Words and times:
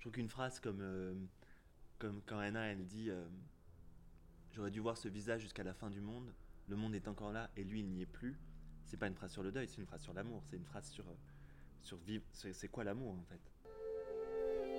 Je 0.00 0.04
trouve 0.04 0.14
qu'une 0.14 0.30
phrase 0.30 0.60
comme, 0.60 0.80
euh, 0.80 1.12
quand 1.98 2.38
Anna, 2.38 2.72
elle 2.72 2.86
dit 2.86 3.10
euh, 3.10 3.22
J'aurais 4.50 4.70
dû 4.70 4.80
voir 4.80 4.96
ce 4.96 5.08
visage 5.08 5.42
jusqu'à 5.42 5.62
la 5.62 5.74
fin 5.74 5.90
du 5.90 6.00
monde, 6.00 6.32
le 6.68 6.76
monde 6.76 6.94
est 6.94 7.06
encore 7.06 7.32
là 7.32 7.50
et 7.54 7.64
lui, 7.64 7.80
il 7.80 7.86
n'y 7.90 8.00
est 8.00 8.06
plus. 8.06 8.40
C'est 8.86 8.96
pas 8.96 9.08
une 9.08 9.14
phrase 9.14 9.30
sur 9.30 9.42
le 9.42 9.52
deuil, 9.52 9.68
c'est 9.68 9.76
une 9.76 9.86
phrase 9.86 10.00
sur 10.00 10.14
l'amour, 10.14 10.42
c'est 10.48 10.56
une 10.56 10.64
phrase 10.64 10.88
sur, 10.88 11.06
euh, 11.06 11.14
sur 11.82 11.98
vivre. 11.98 12.24
C'est 12.32 12.68
quoi 12.68 12.82
l'amour 12.82 13.12
en 13.12 13.24
fait? 13.28 13.40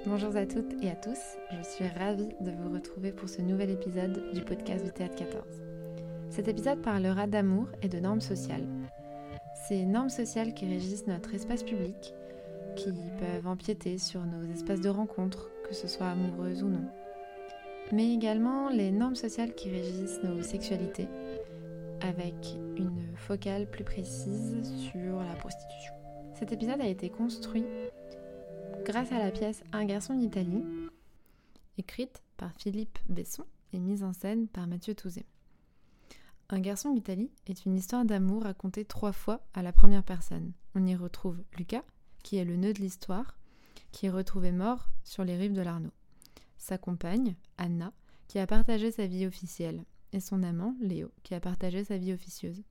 Bonjour 0.07 0.35
à 0.35 0.47
toutes 0.47 0.73
et 0.81 0.89
à 0.89 0.95
tous, 0.95 1.37
je 1.51 1.61
suis 1.69 1.87
ravie 1.87 2.33
de 2.41 2.49
vous 2.49 2.73
retrouver 2.73 3.11
pour 3.11 3.29
ce 3.29 3.43
nouvel 3.43 3.69
épisode 3.69 4.33
du 4.33 4.41
podcast 4.43 4.83
du 4.83 4.91
Théâtre 4.91 5.17
14. 5.17 5.45
Cet 6.31 6.47
épisode 6.47 6.81
parlera 6.81 7.27
d'amour 7.27 7.67
et 7.83 7.89
de 7.89 7.99
normes 7.99 8.21
sociales. 8.21 8.67
Ces 9.67 9.85
normes 9.85 10.09
sociales 10.09 10.55
qui 10.55 10.65
régissent 10.65 11.05
notre 11.05 11.35
espace 11.35 11.61
public, 11.61 12.15
qui 12.75 12.91
peuvent 13.19 13.47
empiéter 13.47 13.97
sur 13.97 14.21
nos 14.25 14.43
espaces 14.51 14.81
de 14.81 14.89
rencontre, 14.89 15.49
que 15.67 15.73
ce 15.73 15.87
soit 15.87 16.07
amoureuses 16.07 16.63
ou 16.63 16.69
non. 16.69 16.85
Mais 17.91 18.13
également 18.13 18.69
les 18.69 18.91
normes 18.91 19.15
sociales 19.15 19.53
qui 19.53 19.69
régissent 19.69 20.23
nos 20.23 20.41
sexualités, 20.41 21.07
avec 22.01 22.35
une 22.77 23.15
focale 23.15 23.69
plus 23.69 23.83
précise 23.83 24.63
sur 24.77 25.17
la 25.21 25.35
prostitution. 25.35 25.93
Cet 26.33 26.51
épisode 26.51 26.81
a 26.81 26.87
été 26.87 27.09
construit 27.09 27.65
grâce 28.85 29.11
à 29.11 29.19
la 29.19 29.31
pièce 29.31 29.63
Un 29.73 29.85
garçon 29.85 30.15
d'Italie, 30.15 30.63
écrite 31.77 32.23
par 32.37 32.51
Philippe 32.53 32.97
Besson 33.07 33.45
et 33.73 33.79
mise 33.79 34.03
en 34.03 34.13
scène 34.13 34.47
par 34.47 34.67
Mathieu 34.67 34.95
Touzé. 34.95 35.25
Un 36.49 36.59
garçon 36.59 36.93
d'Italie 36.93 37.31
est 37.47 37.65
une 37.65 37.77
histoire 37.77 38.03
d'amour 38.03 38.43
racontée 38.43 38.83
trois 38.83 39.13
fois 39.13 39.41
à 39.53 39.61
la 39.61 39.71
première 39.71 40.03
personne. 40.03 40.51
On 40.75 40.85
y 40.85 40.95
retrouve 40.95 41.37
Lucas, 41.57 41.83
qui 42.23 42.37
est 42.37 42.45
le 42.45 42.55
nœud 42.55 42.73
de 42.73 42.79
l'histoire, 42.79 43.37
qui 43.91 44.05
est 44.05 44.11
retrouvé 44.11 44.51
mort 44.51 44.89
sur 45.03 45.23
les 45.23 45.37
rives 45.37 45.53
de 45.53 45.61
l'Arnaud. 45.61 45.93
Sa 46.57 46.77
compagne, 46.77 47.35
Anna, 47.57 47.93
qui 48.27 48.39
a 48.39 48.47
partagé 48.47 48.91
sa 48.91 49.07
vie 49.07 49.25
officielle, 49.25 49.83
et 50.13 50.19
son 50.19 50.43
amant, 50.43 50.75
Léo, 50.81 51.11
qui 51.23 51.33
a 51.33 51.39
partagé 51.39 51.83
sa 51.83 51.97
vie 51.97 52.13
officieuse. 52.13 52.63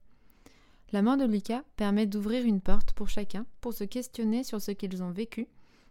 La 0.93 1.03
mort 1.03 1.17
de 1.17 1.25
Lucas 1.25 1.63
permet 1.77 2.07
d'ouvrir 2.07 2.45
une 2.45 2.61
porte 2.61 2.93
pour 2.93 3.09
chacun 3.09 3.47
pour 3.61 3.73
se 3.73 3.85
questionner 3.85 4.43
sur 4.43 4.61
ce 4.61 4.73
qu'ils 4.73 5.03
ont 5.03 5.13
vécu 5.13 5.47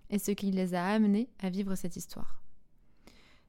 et 0.09 0.19
ce 0.19 0.31
qui 0.31 0.51
les 0.51 0.73
a 0.73 0.85
amenés 0.85 1.29
à 1.39 1.49
vivre 1.49 1.75
cette 1.75 1.95
histoire. 1.95 2.41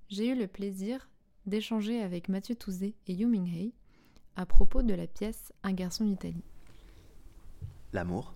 J'ai 0.08 0.28
eu 0.28 0.34
le 0.34 0.46
plaisir 0.46 1.08
d'échanger 1.46 2.02
avec 2.02 2.28
Mathieu 2.28 2.54
Touzé 2.54 2.94
et 3.06 3.14
Yu 3.14 3.26
Minghei 3.26 3.72
à 4.36 4.46
propos 4.46 4.82
de 4.82 4.94
la 4.94 5.06
pièce 5.06 5.52
Un 5.62 5.72
garçon 5.72 6.04
d'Italie. 6.04 6.44
L'amour, 7.92 8.34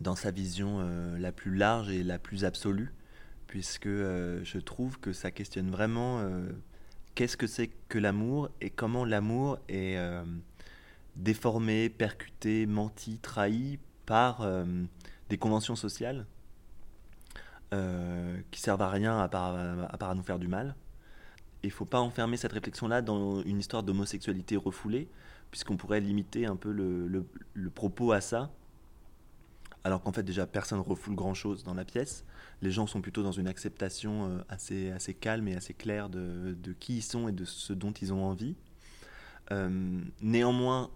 dans 0.00 0.16
sa 0.16 0.30
vision 0.30 0.78
euh, 0.80 1.18
la 1.18 1.32
plus 1.32 1.54
large 1.54 1.90
et 1.90 2.02
la 2.02 2.18
plus 2.18 2.44
absolue, 2.44 2.92
puisque 3.46 3.86
euh, 3.86 4.40
je 4.44 4.58
trouve 4.58 4.98
que 4.98 5.12
ça 5.12 5.30
questionne 5.30 5.70
vraiment 5.70 6.26
qu'est-ce 7.14 7.36
que 7.36 7.46
c'est 7.46 7.70
que 7.88 7.98
l'amour 7.98 8.50
et 8.60 8.70
comment 8.70 9.04
l'amour 9.04 9.58
est 9.68 9.98
déformé, 11.16 11.90
percuté, 11.90 12.66
menti, 12.66 13.18
trahi 13.18 13.78
par 14.06 14.46
des 15.28 15.38
conventions 15.38 15.76
sociales 15.76 16.26
qui 17.70 18.60
servent 18.60 18.82
à 18.82 18.90
rien 18.90 19.18
à, 19.18 19.28
part 19.28 19.54
à 19.56 20.14
nous 20.14 20.22
faire 20.22 20.38
du 20.38 20.48
mal. 20.48 20.74
Il 21.62 21.68
ne 21.68 21.72
faut 21.72 21.84
pas 21.84 22.00
enfermer 22.00 22.36
cette 22.36 22.52
réflexion-là 22.52 23.02
dans 23.02 23.42
une 23.42 23.58
histoire 23.58 23.82
d'homosexualité 23.82 24.56
refoulée, 24.56 25.08
puisqu'on 25.50 25.76
pourrait 25.76 26.00
limiter 26.00 26.46
un 26.46 26.56
peu 26.56 26.72
le, 26.72 27.70
propos 27.70 28.12
à 28.12 28.20
ça. 28.20 28.50
Alors 29.84 30.02
qu'en 30.02 30.12
fait, 30.12 30.22
déjà, 30.22 30.46
personne 30.46 30.78
ne 30.78 30.84
refoule 30.84 31.14
grand-chose 31.14 31.64
dans 31.64 31.74
la 31.74 31.84
pièce. 31.84 32.24
Les 32.62 32.70
gens 32.70 32.86
sont 32.86 33.00
plutôt 33.00 33.22
dans 33.22 33.32
une 33.32 33.48
acceptation 33.48 34.26
euh, 34.26 34.38
assez, 34.48 34.90
assez 34.92 35.12
calme 35.12 35.48
et 35.48 35.56
assez 35.56 35.74
claire 35.74 36.08
de, 36.08 36.54
qui 36.78 36.98
ils 36.98 37.02
sont 37.02 37.28
et 37.28 37.32
de 37.32 37.44
ce 37.44 37.72
dont 37.72 37.92
ils 37.92 38.12
ont 38.12 38.24
envie. 38.24 38.54
Euh, 39.50 40.00
néanmoins, 40.20 40.90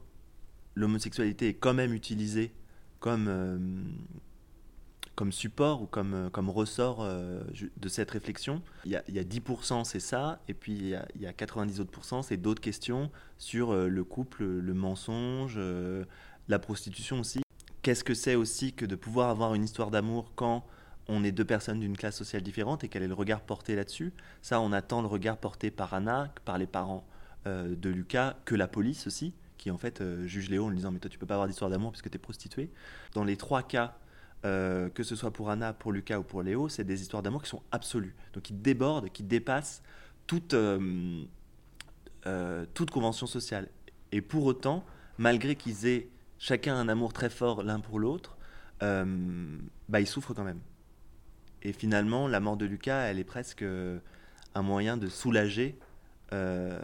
l'homosexualité 0.77 1.49
est 1.49 1.55
quand 1.55 1.75
même 1.75 1.93
utilisée 1.93 2.53
comme, 3.01 3.27
euh, 3.29 3.59
comme 5.17 5.33
support 5.33 5.83
ou 5.83 5.87
comme, 5.87 6.15
euh, 6.15 6.31
comme 6.31 6.51
ressort 6.51 6.99
euh, 7.01 7.43
de 7.77 7.89
cette 7.89 8.11
réflexion. 8.11 8.63
Il 8.85 8.93
y 8.93 8.97
a, 8.97 9.03
il 9.09 9.15
y 9.15 9.19
a 9.19 9.25
10% 9.25 9.85
c'est 9.85 9.99
ça, 9.99 10.41
et 10.47 10.55
puis 10.55 10.73
il 10.75 10.89
y 10.89 10.95
a, 10.95 11.09
il 11.17 11.23
y 11.23 11.27
a 11.27 11.33
90 11.33 11.81
autres 11.81 12.23
c'est 12.23 12.37
d'autres 12.37 12.61
questions 12.61 13.11
sur 13.39 13.73
euh, 13.73 13.89
le 13.89 14.05
couple, 14.05 14.45
le 14.45 14.75
mensonge, 14.75 15.59
la 16.49 16.59
prostitution 16.59 17.21
aussi. 17.21 17.41
Qu'est-ce 17.83 18.05
que 18.05 18.15
c'est 18.15 18.35
aussi 18.35 18.75
que 18.75 18.85
de 18.85 18.95
pouvoir 18.95 19.31
avoir 19.31 19.55
une 19.55 19.65
histoire 19.65 19.91
d'amour 19.91 20.33
quand 20.37 20.65
on 21.09 21.25
est 21.25 21.33
deux 21.33 21.45
personnes 21.45 21.81
d'une 21.81 21.97
classe 21.97 22.17
sociale 22.17 22.43
différente 22.43 22.85
et 22.85 22.89
quel 22.89 23.03
est 23.03 23.09
le 23.09 23.15
regard 23.15 23.41
porté 23.41 23.75
là-dessus? 23.75 24.13
Ça, 24.43 24.61
on 24.61 24.73
attend 24.73 25.01
le 25.01 25.09
regard 25.09 25.39
porté 25.39 25.71
par 25.71 25.95
Anna, 25.95 26.33
par 26.45 26.59
les 26.59 26.67
parents 26.67 27.07
de 27.47 27.89
Lucas, 27.89 28.35
que 28.45 28.57
la 28.57 28.67
police 28.67 29.07
aussi, 29.07 29.33
qui 29.57 29.71
en 29.71 29.79
fait 29.79 30.03
juge 30.27 30.51
Léo 30.51 30.65
en 30.65 30.69
lui 30.69 30.79
disant 30.79 30.91
mais 30.91 30.99
toi 30.99 31.09
tu 31.09 31.17
peux 31.17 31.27
pas 31.27 31.35
avoir 31.35 31.47
d'histoire 31.47 31.71
d'amour 31.71 31.93
puisque 31.93 32.11
tu 32.11 32.17
es 32.17 32.19
prostituée. 32.19 32.71
Dans 33.15 33.23
les 33.23 33.37
trois 33.37 33.63
cas, 33.63 33.97
euh, 34.47 34.89
que 34.91 35.03
ce 35.03 35.17
soit 35.17 35.33
pour 35.33 35.51
Anna, 35.51 35.73
pour 35.73 35.91
Lucas 35.91 36.21
ou 36.21 36.23
pour 36.23 36.41
Léo, 36.43 36.69
c'est 36.69 36.85
des 36.85 37.03
histoires 37.03 37.21
d'amour 37.21 37.43
qui 37.43 37.49
sont 37.49 37.63
absolues, 37.73 38.15
donc 38.33 38.45
qui 38.45 38.53
débordent, 38.53 39.11
qui 39.11 39.25
dépassent 39.25 39.83
toute, 40.29 40.55
euh, 40.55 41.25
euh, 42.27 42.65
convention 42.93 43.27
sociale. 43.27 43.69
Et 44.13 44.21
pour 44.21 44.45
autant, 44.45 44.85
malgré 45.19 45.57
qu'ils 45.57 45.87
aient 45.87 46.09
chacun 46.39 46.77
un 46.77 46.89
amour 46.89 47.13
très 47.13 47.29
fort 47.29 47.65
l'un 47.65 47.81
pour 47.81 47.99
l'autre, 47.99 48.37
bah, 48.81 50.01
ils 50.01 50.07
souffrent 50.07 50.33
quand 50.33 50.45
même. 50.45 50.61
Et 51.63 51.73
finalement, 51.73 52.29
la 52.29 52.39
mort 52.39 52.57
de 52.57 52.67
Lucas, 52.67 53.07
elle 53.07 53.19
est 53.19 53.25
presque 53.25 53.65
un 54.55 54.63
moyen 54.63 54.97
de 54.97 55.09
soulager. 55.09 55.77
un 56.31 56.77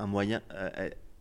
moyen, 0.00 0.42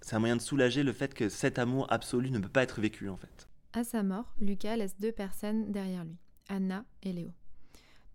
c'est 0.02 0.16
un 0.16 0.19
moyen 0.19 0.38
de 0.38 0.41
soulager 0.41 0.81
le 0.81 0.94
fait 0.94 1.13
que 1.13 1.29
cet 1.29 1.59
amour 1.59 1.85
absolu 1.91 2.31
ne 2.31 2.40
peut 2.40 2.50
pas 2.50 2.63
être 2.63 2.81
vécu 2.81 3.09
en 3.09 3.17
fait. 3.17 3.47
À 3.78 3.84
sa 3.84 4.03
mort, 4.03 4.34
Lucas 4.40 4.78
laisse 4.78 4.97
deux 5.02 5.12
personnes 5.12 5.69
derrière 5.69 6.06
lui, 6.06 6.16
Anna 6.47 6.86
et 7.03 7.12
Léo. 7.12 7.31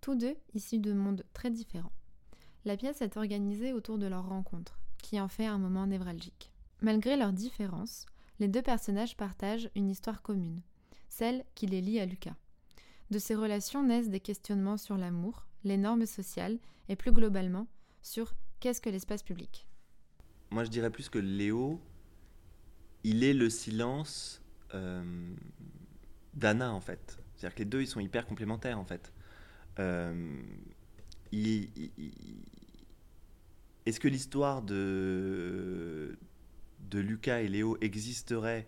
Tous 0.01 0.15
deux 0.15 0.35
issus 0.55 0.79
de 0.79 0.91
mondes 0.91 1.23
très 1.33 1.51
différents. 1.51 1.91
La 2.65 2.75
pièce 2.77 3.03
est 3.03 3.15
organisée 3.15 3.71
autour 3.71 3.99
de 3.99 4.07
leur 4.07 4.27
rencontre, 4.27 4.79
qui 5.03 5.21
en 5.21 5.27
fait 5.27 5.45
un 5.45 5.59
moment 5.59 5.85
névralgique. 5.85 6.51
Malgré 6.81 7.15
leurs 7.15 7.31
différences, 7.31 8.07
les 8.39 8.47
deux 8.47 8.63
personnages 8.63 9.15
partagent 9.15 9.69
une 9.75 9.91
histoire 9.91 10.23
commune, 10.23 10.63
celle 11.09 11.45
qui 11.53 11.67
les 11.67 11.81
lie 11.81 11.99
à 11.99 12.07
Lucas. 12.07 12.35
De 13.11 13.19
ces 13.19 13.35
relations 13.35 13.83
naissent 13.83 14.09
des 14.09 14.19
questionnements 14.19 14.77
sur 14.77 14.97
l'amour, 14.97 15.45
les 15.63 15.77
normes 15.77 16.07
sociales 16.07 16.57
et 16.89 16.95
plus 16.95 17.11
globalement 17.11 17.67
sur 18.01 18.33
qu'est-ce 18.61 18.81
que 18.81 18.89
l'espace 18.89 19.21
public. 19.21 19.67
Moi 20.49 20.63
je 20.63 20.71
dirais 20.71 20.89
plus 20.89 21.07
que 21.07 21.19
Léo, 21.19 21.79
il 23.03 23.23
est 23.23 23.35
le 23.35 23.51
silence 23.51 24.40
d'Anna, 26.33 26.71
en 26.71 26.81
fait. 26.81 27.19
C'est-à-dire 27.35 27.55
que 27.55 27.59
les 27.59 27.65
deux, 27.65 27.81
ils 27.81 27.87
sont 27.87 27.99
hyper 27.99 28.25
complémentaires, 28.25 28.79
en 28.79 28.85
fait. 28.85 29.13
Euh, 29.79 30.41
est-ce 33.85 33.99
que 33.99 34.07
l'histoire 34.07 34.61
de, 34.61 36.17
de 36.89 36.99
Lucas 36.99 37.41
et 37.41 37.47
Léo 37.47 37.77
existerait 37.81 38.67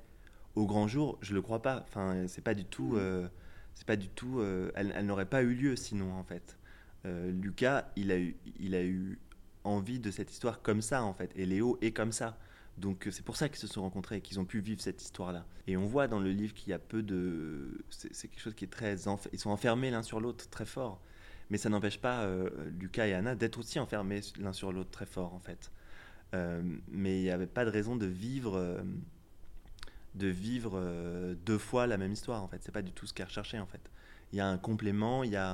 au 0.56 0.66
grand 0.66 0.88
jour? 0.88 1.18
Je 1.22 1.34
le 1.34 1.42
crois 1.42 1.62
pas. 1.62 1.84
Enfin, 1.88 2.26
c'est 2.28 2.44
pas 2.44 2.54
du 2.54 2.66
tout. 2.66 2.96
Euh, 2.96 3.28
c'est 3.76 3.86
pas 3.88 3.96
du 3.96 4.10
tout. 4.10 4.42
elle, 4.76 4.94
elle 4.96 5.06
n'aurait 5.06 5.30
pas 5.30 5.44
eu 5.44 5.54
lieu 5.54 5.76
sinon, 5.76 6.14
en 6.14 6.24
fait. 6.24 6.58
Lucas, 7.06 7.92
il 7.96 8.12
a, 8.12 8.18
eu, 8.18 8.38
il 8.60 8.76
a 8.76 8.84
eu 8.84 9.20
envie 9.64 10.00
de 10.00 10.10
cette 10.10 10.32
histoire 10.32 10.62
comme 10.62 10.82
ça, 10.82 11.04
en 11.04 11.14
fait. 11.14 11.32
Et 11.36 11.46
Léo 11.46 11.78
est 11.82 11.92
comme 11.92 12.12
ça. 12.12 12.38
Donc 12.78 13.08
euh, 13.08 13.12
c'est 13.12 13.24
pour 13.24 13.36
ça 13.36 13.50
qu'ils 13.50 13.60
se 13.60 13.68
sont 13.68 13.82
rencontrés 13.82 14.18
et 14.18 14.22
qu'ils 14.22 14.40
ont 14.40 14.46
pu 14.46 14.60
vivre 14.60 14.82
cette 14.82 15.02
histoire-là. 15.02 15.46
Et 15.68 15.78
on 15.78 15.86
voit 15.86 16.08
dans 16.08 16.20
le 16.20 16.32
livre 16.32 16.54
qu'il 16.54 16.70
y 16.70 16.74
a 16.74 16.80
peu 16.80 17.04
de... 17.04 17.84
C'est 17.90 18.28
quelque 18.28 18.42
chose 18.42 18.56
qui 18.56 18.66
est 18.66 18.72
très... 18.72 18.96
Ils 19.32 19.40
sont 19.40 19.50
enfermés 19.50 19.92
l'un 19.92 20.04
sur 20.04 20.20
l'autre 20.20 20.50
très 20.50 20.66
fort. 20.66 21.02
Mais 21.50 21.58
ça 21.58 21.70
n'empêche 21.70 22.00
pas 22.00 22.24
euh, 22.24 22.50
Lucas 22.80 23.08
et 23.08 23.14
Anna 23.14 23.36
d'être 23.36 23.60
aussi 23.60 23.80
enfermés 23.80 24.22
l'un 24.40 24.54
sur 24.54 24.72
l'autre 24.72 24.90
très 24.90 25.06
fort 25.06 25.34
en 25.34 25.40
fait. 25.40 25.72
Euh, 26.34 26.64
mais 26.90 27.20
il 27.20 27.24
n'y 27.24 27.30
avait 27.30 27.48
pas 27.48 27.64
de 27.64 27.70
raison 27.70 27.96
de 27.96 28.08
vivre, 28.08 28.84
de 30.16 30.28
vivre 30.28 31.36
deux 31.46 31.60
fois 31.60 31.86
la 31.86 31.98
même 31.98 32.14
histoire 32.14 32.44
en 32.44 32.48
fait. 32.48 32.62
C'est 32.64 32.72
pas 32.72 32.82
du 32.82 32.92
tout 32.92 33.06
ce 33.06 33.14
qu'elle 33.14 33.28
recherchait 33.28 33.60
en 33.60 33.68
fait. 33.68 33.92
Il 34.32 34.38
y 34.38 34.42
a 34.42 34.48
un 34.48 34.58
complément, 34.58 35.24
il 35.24 35.30
y 35.30 35.36
a 35.36 35.54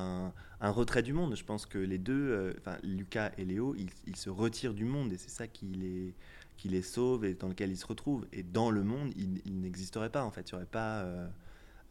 un, 0.61 0.71
retrait 0.71 1.03
du 1.03 1.11
monde. 1.11 1.35
Je 1.35 1.43
pense 1.43 1.65
que 1.65 1.77
les 1.77 1.97
deux, 1.97 2.55
enfin 2.59 2.77
Lucas 2.81 3.31
et 3.37 3.43
Léo, 3.43 3.75
ils, 3.77 3.89
ils, 4.07 4.15
se 4.15 4.29
retirent 4.29 4.73
du 4.73 4.85
monde 4.85 5.11
et 5.11 5.17
c'est 5.17 5.29
ça 5.29 5.47
qui 5.47 5.65
les 5.65 6.13
qui 6.59 6.67
les 6.67 6.81
sauve 6.81 7.23
et 7.23 7.35
dans 7.35 7.47
lequel 7.47 7.71
ils 7.71 7.77
se 7.77 7.85
retrouvent. 7.85 8.27
Et 8.33 8.43
dans 8.43 8.69
le 8.69 8.83
monde, 8.83 9.13
il, 9.15 9.61
n'existerait 9.61 10.09
pas 10.09 10.25
en 10.25 10.29
fait. 10.29 10.49
Il 10.49 10.51
y 10.51 10.55
aurait 10.55 10.65
pas 10.65 11.03
euh, 11.03 11.27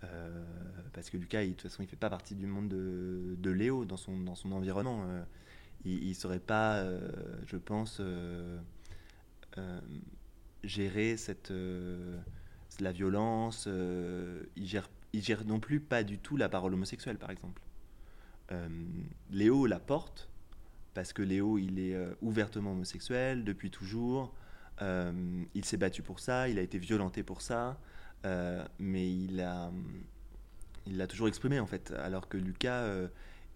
euh, 0.05 0.45
parce 0.93 1.09
que 1.09 1.17
Lucas, 1.17 1.43
de 1.43 1.49
toute 1.53 1.63
façon, 1.63 1.83
il 1.83 1.89
fait 1.89 1.97
pas 1.97 2.11
partie 2.11 2.35
du 2.35 2.47
monde 2.47 2.69
de, 2.69 3.35
de 3.39 3.51
Léo 3.51 3.87
dans 3.87 3.97
son 3.97 4.19
dans 4.21 4.35
son 4.35 4.53
environnement. 4.53 5.07
Euh. 5.09 5.23
il, 5.87 6.07
ne 6.07 6.13
saurait 6.13 6.39
pas, 6.39 6.85
je 7.47 7.57
pense, 7.57 8.03
gérer 10.65 11.17
cette 11.17 11.51
la 12.81 12.93
violence. 12.93 13.67
il 14.57 14.67
gère, 14.67 14.91
il 15.15 15.23
gère 15.23 15.47
non 15.47 15.61
plus 15.61 15.81
pas 15.81 16.03
du 16.03 16.19
tout 16.19 16.37
la 16.37 16.51
parole 16.51 16.75
homosexuelle, 16.75 17.17
par 17.17 17.31
exemple. 17.31 17.63
Léo 19.31 19.65
la 19.65 19.81
porte 19.81 20.29
parce 20.93 21.15
que 21.15 21.23
Léo, 21.23 21.57
il 21.57 21.79
est 21.79 21.97
ouvertement 22.21 22.73
homosexuel 22.73 23.45
depuis 23.45 23.71
toujours. 23.71 24.35
Il 24.81 25.65
s'est 25.65 25.77
battu 25.77 26.03
pour 26.03 26.21
ça, 26.21 26.49
il 26.49 26.59
a 26.59 26.63
été 26.63 26.79
violenté 26.79 27.23
pour 27.23 27.43
ça, 27.43 27.79
mais 28.79 29.13
il 29.13 29.41
a, 29.41 29.71
il 30.87 30.97
l'a 30.97 31.07
toujours 31.07 31.29
exprimé 31.29 31.61
en 31.61 31.67
fait. 31.67 31.93
Alors 31.93 32.29
que 32.29 32.37
Lucas, 32.37 33.09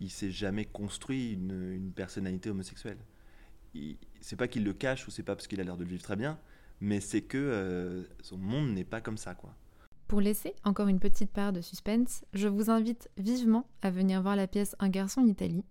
il 0.02 0.10
s'est 0.10 0.30
jamais 0.30 0.64
construit 0.64 1.32
une, 1.32 1.92
personnalité 1.94 2.50
homosexuelle. 2.50 2.98
C'est 4.20 4.36
pas 4.36 4.48
qu'il 4.48 4.64
le 4.64 4.72
cache 4.72 5.06
ou 5.06 5.10
c'est 5.10 5.22
pas 5.22 5.34
parce 5.34 5.46
qu'il 5.46 5.60
a 5.60 5.64
l'air 5.64 5.76
de 5.76 5.84
le 5.84 5.90
vivre 5.90 6.02
très 6.02 6.16
bien, 6.16 6.38
mais 6.80 7.00
c'est 7.00 7.22
que 7.22 7.38
euh, 7.38 8.02
son 8.20 8.36
monde 8.36 8.70
n'est 8.72 8.84
pas 8.84 9.00
comme 9.00 9.16
ça, 9.16 9.34
quoi. 9.34 9.54
Pour 10.08 10.20
laisser 10.20 10.54
encore 10.64 10.88
une 10.88 11.00
petite 11.00 11.30
part 11.30 11.52
de 11.54 11.62
suspense, 11.62 12.24
je 12.34 12.48
vous 12.48 12.68
invite 12.68 13.08
vivement 13.16 13.66
à 13.80 13.90
venir 13.90 14.20
voir 14.20 14.36
la 14.36 14.46
pièce 14.46 14.76
Un 14.78 14.90
garçon 14.90 15.22
en 15.22 15.26
Italie, 15.26 15.64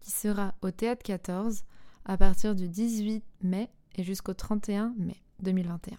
qui 0.00 0.10
sera 0.10 0.54
au 0.60 0.70
Théâtre 0.70 1.02
14 1.02 1.64
à 2.04 2.18
partir 2.18 2.54
du 2.54 2.68
18 2.68 3.24
mai 3.42 3.70
et 3.96 4.04
jusqu'au 4.04 4.34
31 4.34 4.94
mai 4.98 5.16
2021. 5.40 5.96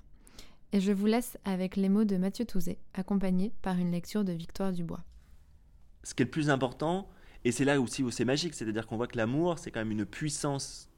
Et 0.73 0.79
je 0.79 0.91
vous 0.91 1.05
laisse 1.05 1.37
avec 1.45 1.75
les 1.75 1.89
mots 1.89 2.03
de 2.03 2.17
Mathieu 2.17 2.45
Touzé, 2.45 2.77
accompagné 2.93 3.53
par 3.61 3.77
une 3.77 3.91
lecture 3.91 4.23
de 4.23 4.33
Victoire 4.33 4.71
Dubois. 4.71 5.03
Ce 6.03 6.13
qui 6.13 6.23
est 6.23 6.25
le 6.25 6.31
plus 6.31 6.49
important, 6.49 7.09
et 7.43 7.51
c'est 7.51 7.65
là 7.65 7.79
aussi 7.79 8.03
où 8.03 8.11
c'est 8.11 8.25
magique, 8.25 8.53
c'est-à-dire 8.53 8.87
qu'on 8.87 8.97
voit 8.97 9.07
que 9.07 9.17
l'amour, 9.17 9.59
c'est 9.59 9.71
quand 9.71 9.79
même 9.79 9.91
une 9.91 10.05
puissance 10.05 10.89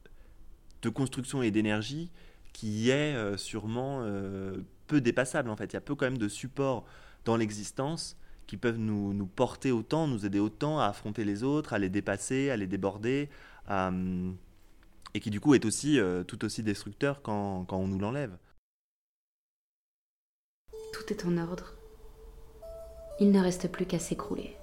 de 0.82 0.90
construction 0.90 1.42
et 1.42 1.52
d'énergie 1.52 2.12
qui 2.54 2.90
est 2.90 3.16
euh, 3.16 3.38
sûrement 3.38 4.00
euh, 4.02 4.58
peu 4.88 5.02
dépassable 5.02 5.50
en 5.50 5.56
fait. 5.56 5.66
Il 5.66 5.74
y 5.74 5.78
a 5.78 5.82
peu 5.82 5.96
quand 5.96 6.06
même 6.06 6.18
de 6.18 6.28
supports 6.28 6.86
dans 7.26 7.38
l'existence 7.38 8.18
qui 8.48 8.58
peuvent 8.58 8.78
nous, 8.78 9.14
nous, 9.14 9.28
porter 9.28 9.72
autant, 9.72 10.08
nous 10.08 10.26
aider 10.26 10.40
autant 10.40 10.80
à 10.80 10.86
affronter 10.86 11.24
les 11.24 11.44
autres, 11.44 11.74
à 11.74 11.80
les 11.80 11.90
dépasser, 11.90 12.50
à 12.50 12.58
les 12.58 12.66
déborder, 12.66 13.30
et 15.14 15.20
qui 15.20 15.30
du 15.30 15.40
coup 15.40 15.54
est 15.54 15.66
aussi 15.66 16.00
euh, 16.00 16.24
tout 16.24 16.44
aussi 16.46 16.64
destructeur 16.64 17.22
quand, 17.22 17.66
quand 17.66 17.78
on 17.78 17.88
nous 17.88 18.00
l'enlève. 18.00 18.38
Tout 20.94 21.14
est 21.14 21.26
en 21.26 21.38
ordre. 21.38 21.74
Il 23.20 23.32
ne 23.32 23.42
reste 23.42 23.72
plus 23.72 23.86
qu'à 23.86 24.00
s'écrouler. 24.00 24.56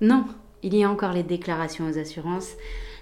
Non, 0.00 0.26
il 0.62 0.74
y 0.74 0.84
a 0.84 0.90
encore 0.90 1.12
les 1.12 1.22
déclarations 1.22 1.88
aux 1.88 1.98
assurances, 1.98 2.54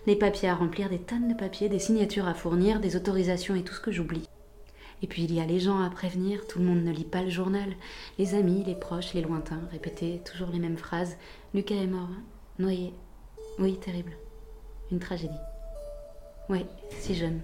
les 0.06 0.16
papiers 0.16 0.48
à 0.48 0.54
remplir, 0.54 0.88
des 0.88 0.98
tonnes 0.98 1.28
de 1.28 1.34
papiers, 1.34 1.68
des 1.68 1.78
signatures 1.78 2.28
à 2.28 2.34
fournir, 2.34 2.80
des 2.80 2.96
autorisations 2.96 3.54
et 3.54 3.62
tout 3.62 3.74
ce 3.74 3.80
que 3.80 3.92
j'oublie. 3.92 4.28
Et 5.02 5.06
puis 5.06 5.24
il 5.24 5.34
y 5.34 5.40
a 5.40 5.46
les 5.46 5.60
gens 5.60 5.82
à 5.82 5.90
prévenir, 5.90 6.46
tout 6.46 6.58
le 6.58 6.64
monde 6.64 6.82
ne 6.82 6.92
lit 6.92 7.04
pas 7.04 7.22
le 7.22 7.30
journal, 7.30 7.74
les 8.18 8.34
amis, 8.34 8.64
les 8.64 8.74
proches, 8.74 9.14
les 9.14 9.22
lointains, 9.22 9.60
répéter 9.70 10.22
toujours 10.24 10.48
les 10.48 10.58
mêmes 10.58 10.78
phrases. 10.78 11.16
Lucas 11.54 11.74
est 11.74 11.86
mort, 11.86 12.08
noyé. 12.58 12.94
Oui, 13.58 13.78
terrible. 13.78 14.12
Une 14.90 14.98
tragédie. 14.98 15.34
Oui, 16.48 16.66
si 16.90 17.14
jeune. 17.14 17.40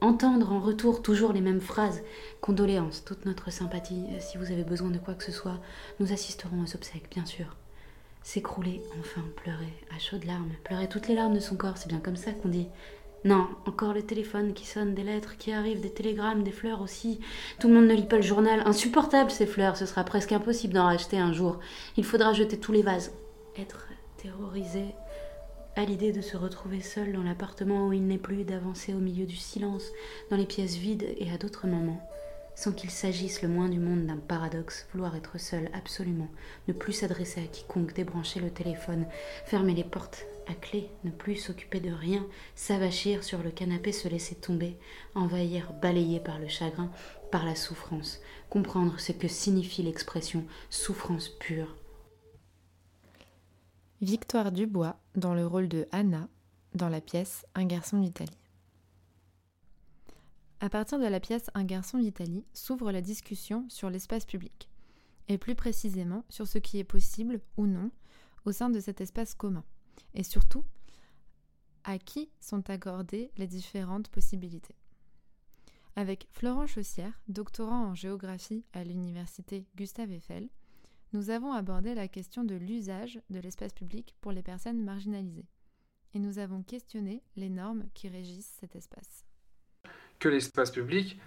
Entendre 0.00 0.52
en 0.52 0.60
retour 0.60 1.02
toujours 1.02 1.32
les 1.32 1.40
mêmes 1.40 1.60
phrases. 1.60 2.02
Condoléances, 2.40 3.04
toute 3.04 3.24
notre 3.24 3.50
sympathie. 3.50 4.04
Si 4.20 4.36
vous 4.38 4.50
avez 4.50 4.64
besoin 4.64 4.90
de 4.90 4.98
quoi 4.98 5.14
que 5.14 5.24
ce 5.24 5.32
soit, 5.32 5.60
nous 6.00 6.12
assisterons 6.12 6.62
aux 6.62 6.74
obsèques, 6.74 7.10
bien 7.10 7.26
sûr 7.26 7.56
s'écrouler, 8.22 8.82
enfin 9.00 9.22
pleurer, 9.36 9.72
à 9.94 9.98
chaudes 9.98 10.24
larmes, 10.24 10.52
pleurer 10.64 10.88
toutes 10.88 11.08
les 11.08 11.14
larmes 11.14 11.34
de 11.34 11.40
son 11.40 11.56
corps, 11.56 11.76
c'est 11.76 11.88
bien 11.88 11.98
comme 11.98 12.16
ça 12.16 12.32
qu'on 12.32 12.48
dit. 12.48 12.68
Non, 13.24 13.48
encore 13.66 13.92
le 13.92 14.02
téléphone 14.02 14.52
qui 14.52 14.66
sonne, 14.66 14.94
des 14.94 15.04
lettres 15.04 15.36
qui 15.36 15.52
arrivent, 15.52 15.80
des 15.80 15.92
télégrammes, 15.92 16.42
des 16.42 16.50
fleurs 16.50 16.82
aussi. 16.82 17.20
Tout 17.60 17.68
le 17.68 17.74
monde 17.74 17.86
ne 17.86 17.94
lit 17.94 18.06
pas 18.06 18.16
le 18.16 18.22
journal. 18.22 18.62
Insupportable 18.66 19.30
ces 19.30 19.46
fleurs, 19.46 19.76
ce 19.76 19.86
sera 19.86 20.02
presque 20.02 20.32
impossible 20.32 20.74
d'en 20.74 20.86
racheter 20.86 21.18
un 21.18 21.32
jour. 21.32 21.60
Il 21.96 22.04
faudra 22.04 22.32
jeter 22.32 22.58
tous 22.58 22.72
les 22.72 22.82
vases. 22.82 23.12
Être 23.56 23.86
terrorisé 24.16 24.86
à 25.76 25.84
l'idée 25.84 26.12
de 26.12 26.20
se 26.20 26.36
retrouver 26.36 26.80
seul 26.80 27.12
dans 27.12 27.22
l'appartement 27.22 27.88
où 27.88 27.92
il 27.92 28.06
n'est 28.06 28.18
plus, 28.18 28.44
d'avancer 28.44 28.92
au 28.92 28.98
milieu 28.98 29.24
du 29.24 29.36
silence, 29.36 29.84
dans 30.30 30.36
les 30.36 30.46
pièces 30.46 30.76
vides 30.76 31.14
et 31.16 31.30
à 31.30 31.38
d'autres 31.38 31.66
moments. 31.66 32.06
Sans 32.54 32.72
qu'il 32.72 32.90
s'agisse 32.90 33.40
le 33.40 33.48
moins 33.48 33.70
du 33.70 33.78
monde 33.78 34.06
d'un 34.06 34.18
paradoxe, 34.18 34.86
vouloir 34.92 35.16
être 35.16 35.40
seul 35.40 35.70
absolument, 35.72 36.28
ne 36.68 36.74
plus 36.74 36.92
s'adresser 36.92 37.42
à 37.42 37.46
quiconque, 37.46 37.94
débrancher 37.94 38.40
le 38.40 38.50
téléphone, 38.50 39.06
fermer 39.46 39.74
les 39.74 39.84
portes 39.84 40.26
à 40.46 40.54
clé, 40.54 40.90
ne 41.04 41.10
plus 41.10 41.36
s'occuper 41.36 41.80
de 41.80 41.90
rien, 41.90 42.26
s'avachir 42.54 43.24
sur 43.24 43.42
le 43.42 43.50
canapé, 43.50 43.92
se 43.92 44.08
laisser 44.08 44.34
tomber, 44.34 44.76
envahir, 45.14 45.72
balayé 45.80 46.20
par 46.20 46.38
le 46.38 46.48
chagrin, 46.48 46.90
par 47.30 47.46
la 47.46 47.54
souffrance, 47.54 48.20
comprendre 48.50 49.00
ce 49.00 49.12
que 49.12 49.28
signifie 49.28 49.82
l'expression 49.82 50.44
souffrance 50.68 51.30
pure. 51.30 51.74
Victoire 54.02 54.50
Dubois 54.50 54.96
dans 55.14 55.32
le 55.32 55.46
rôle 55.46 55.68
de 55.68 55.86
Anna 55.92 56.28
dans 56.74 56.88
la 56.88 57.00
pièce 57.00 57.46
Un 57.54 57.66
garçon 57.66 58.00
d'Italie. 58.00 58.36
À 60.58 60.68
partir 60.68 60.98
de 60.98 61.06
la 61.06 61.20
pièce 61.20 61.50
Un 61.54 61.62
garçon 61.62 61.98
d'Italie 61.98 62.44
s'ouvre 62.52 62.90
la 62.90 63.00
discussion 63.00 63.64
sur 63.68 63.90
l'espace 63.90 64.24
public, 64.24 64.68
et 65.28 65.38
plus 65.38 65.54
précisément 65.54 66.24
sur 66.30 66.48
ce 66.48 66.58
qui 66.58 66.80
est 66.80 66.84
possible 66.84 67.40
ou 67.56 67.68
non 67.68 67.92
au 68.44 68.50
sein 68.50 68.70
de 68.70 68.80
cet 68.80 69.00
espace 69.00 69.34
commun, 69.34 69.62
et 70.14 70.24
surtout 70.24 70.64
à 71.84 71.96
qui 71.98 72.28
sont 72.40 72.70
accordées 72.70 73.30
les 73.36 73.46
différentes 73.46 74.08
possibilités. 74.08 74.74
Avec 75.94 76.26
Florent 76.32 76.66
Chaussière, 76.66 77.20
doctorant 77.28 77.84
en 77.84 77.94
géographie 77.94 78.64
à 78.72 78.82
l'université 78.82 79.64
Gustave 79.76 80.10
Eiffel, 80.10 80.48
nous 81.12 81.30
avons 81.30 81.52
abordé 81.52 81.94
la 81.94 82.08
question 82.08 82.44
de 82.44 82.54
l'usage 82.54 83.20
de 83.30 83.40
l'espace 83.40 83.72
public 83.72 84.14
pour 84.20 84.32
les 84.32 84.42
personnes 84.42 84.82
marginalisées, 84.82 85.46
et 86.14 86.18
nous 86.18 86.38
avons 86.38 86.62
questionné 86.62 87.22
les 87.36 87.50
normes 87.50 87.84
qui 87.94 88.08
régissent 88.08 88.56
cet 88.60 88.76
espace. 88.76 89.26
Que 90.18 90.28
l'espace 90.28 90.70
public 90.70 91.18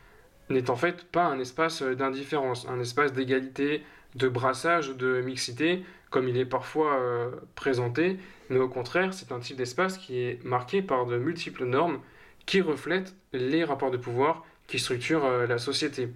n'est 0.50 0.70
en 0.70 0.76
fait 0.76 1.06
pas 1.06 1.26
un 1.26 1.40
espace 1.40 1.82
d'indifférence, 1.82 2.68
un 2.68 2.80
espace 2.80 3.14
d'égalité, 3.14 3.84
de 4.16 4.28
brassage, 4.28 4.90
de 4.96 5.22
mixité, 5.22 5.84
comme 6.10 6.30
il 6.30 6.38
est 6.38 6.46
parfois 6.46 7.00
euh, 7.00 7.32
présenté, 7.56 8.20
mais 8.50 8.60
au 8.60 8.70
contraire, 8.70 9.14
c'est 9.14 9.32
un 9.32 9.40
type 9.40 9.58
d'espace 9.58 9.98
qui 9.98 10.20
est 10.20 10.44
marqué 10.44 10.82
par 10.82 11.06
de 11.06 11.18
multiples 11.18 11.66
normes 11.66 12.00
qui 12.46 12.62
reflètent 12.62 13.16
les 13.34 13.64
rapports 13.64 13.92
de 13.92 13.98
pouvoir 13.98 14.46
qui 14.68 14.80
structurent 14.80 15.26
euh, 15.26 15.48
la 15.48 15.58
société. 15.58 16.10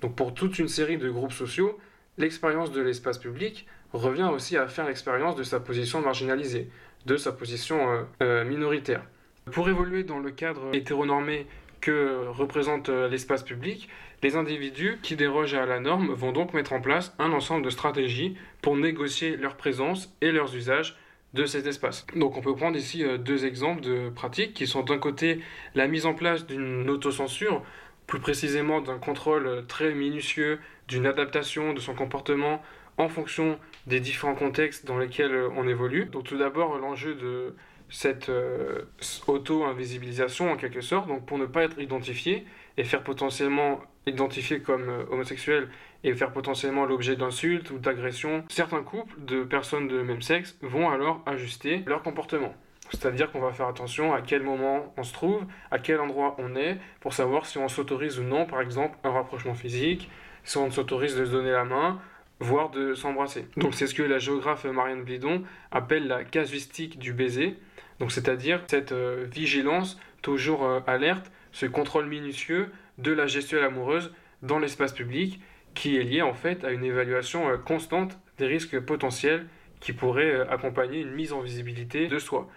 Donc 0.00 0.16
pour 0.16 0.34
toute 0.34 0.58
une 0.58 0.68
série 0.68 0.96
de 0.96 1.10
groupes 1.10 1.32
sociaux, 1.32 1.78
l'expérience 2.18 2.72
de 2.72 2.80
l'espace 2.80 3.18
public 3.18 3.66
revient 3.92 4.30
aussi 4.32 4.56
à 4.56 4.66
faire 4.68 4.86
l'expérience 4.86 5.36
de 5.36 5.42
sa 5.42 5.60
position 5.60 6.00
marginalisée, 6.00 6.70
de 7.06 7.16
sa 7.16 7.32
position 7.32 8.06
euh, 8.22 8.44
minoritaire. 8.44 9.02
Pour 9.50 9.68
évoluer 9.68 10.04
dans 10.04 10.20
le 10.20 10.30
cadre 10.30 10.70
hétéronormé 10.72 11.46
que 11.80 12.26
représente 12.28 12.88
euh, 12.88 13.08
l'espace 13.08 13.42
public, 13.42 13.88
les 14.22 14.36
individus 14.36 14.98
qui 15.02 15.16
dérogent 15.16 15.54
à 15.54 15.66
la 15.66 15.80
norme 15.80 16.14
vont 16.14 16.32
donc 16.32 16.54
mettre 16.54 16.72
en 16.72 16.80
place 16.80 17.12
un 17.18 17.32
ensemble 17.32 17.64
de 17.64 17.70
stratégies 17.70 18.36
pour 18.62 18.76
négocier 18.76 19.36
leur 19.36 19.56
présence 19.56 20.14
et 20.20 20.30
leurs 20.30 20.54
usages 20.54 20.96
de 21.34 21.44
cet 21.44 21.66
espace. 21.66 22.06
Donc 22.14 22.36
on 22.36 22.40
peut 22.40 22.54
prendre 22.54 22.76
ici 22.76 23.04
euh, 23.04 23.18
deux 23.18 23.44
exemples 23.44 23.82
de 23.82 24.10
pratiques 24.10 24.54
qui 24.54 24.66
sont 24.66 24.82
d'un 24.82 24.98
côté 24.98 25.40
la 25.74 25.88
mise 25.88 26.06
en 26.06 26.14
place 26.14 26.46
d'une 26.46 26.88
autocensure, 26.88 27.62
plus 28.06 28.20
précisément 28.20 28.80
d'un 28.80 28.98
contrôle 28.98 29.46
euh, 29.46 29.62
très 29.62 29.92
minutieux, 29.92 30.60
d'une 30.88 31.06
adaptation 31.06 31.72
de 31.72 31.80
son 31.80 31.94
comportement 31.94 32.62
en 32.98 33.08
fonction 33.08 33.58
des 33.86 34.00
différents 34.00 34.34
contextes 34.34 34.86
dans 34.86 34.98
lesquels 34.98 35.34
on 35.56 35.66
évolue. 35.66 36.06
Donc 36.06 36.24
tout 36.24 36.38
d'abord 36.38 36.76
l'enjeu 36.78 37.14
de 37.14 37.54
cette 37.88 38.30
euh, 38.30 38.82
auto-invisibilisation 39.26 40.50
en 40.50 40.56
quelque 40.56 40.80
sorte, 40.80 41.08
donc 41.08 41.26
pour 41.26 41.38
ne 41.38 41.46
pas 41.46 41.64
être 41.64 41.78
identifié 41.78 42.46
et 42.78 42.84
faire 42.84 43.04
potentiellement 43.04 43.80
identifié 44.06 44.60
comme 44.60 44.88
euh, 44.88 45.04
homosexuel 45.10 45.68
et 46.02 46.14
faire 46.14 46.32
potentiellement 46.32 46.86
l'objet 46.86 47.16
d'insultes 47.16 47.70
ou 47.70 47.78
d'agressions, 47.78 48.44
certains 48.48 48.82
couples 48.82 49.14
de 49.18 49.44
personnes 49.44 49.88
de 49.88 50.02
même 50.02 50.22
sexe 50.22 50.56
vont 50.62 50.90
alors 50.90 51.22
ajuster 51.26 51.82
leur 51.86 52.02
comportement. 52.02 52.54
C'est-à-dire 52.90 53.30
qu'on 53.30 53.40
va 53.40 53.52
faire 53.52 53.68
attention 53.68 54.12
à 54.12 54.20
quel 54.20 54.42
moment 54.42 54.92
on 54.96 55.04
se 55.04 55.12
trouve, 55.12 55.44
à 55.70 55.78
quel 55.78 56.00
endroit 56.00 56.34
on 56.38 56.56
est, 56.56 56.78
pour 57.00 57.14
savoir 57.14 57.46
si 57.46 57.58
on 57.58 57.68
s'autorise 57.68 58.18
ou 58.18 58.22
non, 58.22 58.44
par 58.44 58.60
exemple, 58.60 58.98
un 59.04 59.10
rapprochement 59.10 59.54
physique, 59.54 60.00
si 60.00 60.10
on 60.56 60.70
s'autorise 60.70 61.16
de 61.16 61.24
se 61.24 61.30
donner 61.30 61.52
la 61.52 61.64
main, 61.64 62.00
voire 62.40 62.70
de 62.70 62.94
s'embrasser. 62.94 63.46
Donc 63.56 63.74
c'est 63.74 63.86
ce 63.86 63.94
que 63.94 64.02
la 64.02 64.18
géographe 64.18 64.64
Marianne 64.64 65.04
Blidon 65.04 65.42
appelle 65.70 66.06
la 66.06 66.24
casuistique 66.24 66.98
du 66.98 67.12
baiser. 67.12 67.56
Donc 68.00 68.12
c'est-à-dire 68.12 68.62
cette 68.66 68.92
euh, 68.92 69.26
vigilance 69.30 69.98
toujours 70.22 70.64
euh, 70.64 70.80
alerte, 70.86 71.30
ce 71.52 71.66
contrôle 71.66 72.06
minutieux 72.06 72.70
de 72.98 73.12
la 73.12 73.26
gestuelle 73.26 73.64
amoureuse 73.64 74.12
dans 74.42 74.58
l'espace 74.58 74.92
public 74.92 75.40
qui 75.74 75.96
est 75.96 76.02
lié 76.02 76.22
en 76.22 76.34
fait 76.34 76.64
à 76.64 76.70
une 76.70 76.84
évaluation 76.84 77.48
euh, 77.48 77.56
constante 77.56 78.18
des 78.38 78.46
risques 78.46 78.80
potentiels 78.80 79.46
qui 79.80 79.92
pourraient 79.92 80.40
accompagner 80.48 81.00
une 81.00 81.10
mise 81.10 81.32
en 81.32 81.40
visibilité 81.40 82.06
de 82.06 82.18
soi. 82.18 82.48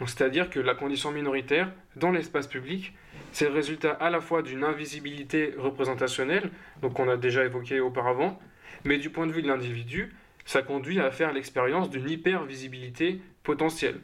C'est-à-dire 0.00 0.50
que 0.50 0.58
la 0.58 0.74
condition 0.74 1.12
minoritaire 1.12 1.70
dans 1.96 2.10
l'espace 2.10 2.46
public, 2.46 2.92
c'est 3.30 3.48
le 3.48 3.54
résultat 3.54 3.92
à 3.92 4.10
la 4.10 4.20
fois 4.20 4.42
d'une 4.42 4.64
invisibilité 4.64 5.54
représentationnelle, 5.56 6.50
donc 6.80 6.98
on 6.98 7.08
a 7.08 7.16
déjà 7.16 7.44
évoqué 7.44 7.80
auparavant, 7.80 8.38
mais 8.84 8.98
du 8.98 9.10
point 9.10 9.26
de 9.26 9.32
vue 9.32 9.42
de 9.42 9.48
l'individu, 9.48 10.12
ça 10.44 10.62
conduit 10.62 11.00
à 11.00 11.10
faire 11.10 11.32
l'expérience 11.32 11.88
d'une 11.88 12.08
hypervisibilité 12.10 13.20
potentielle, 13.42 14.00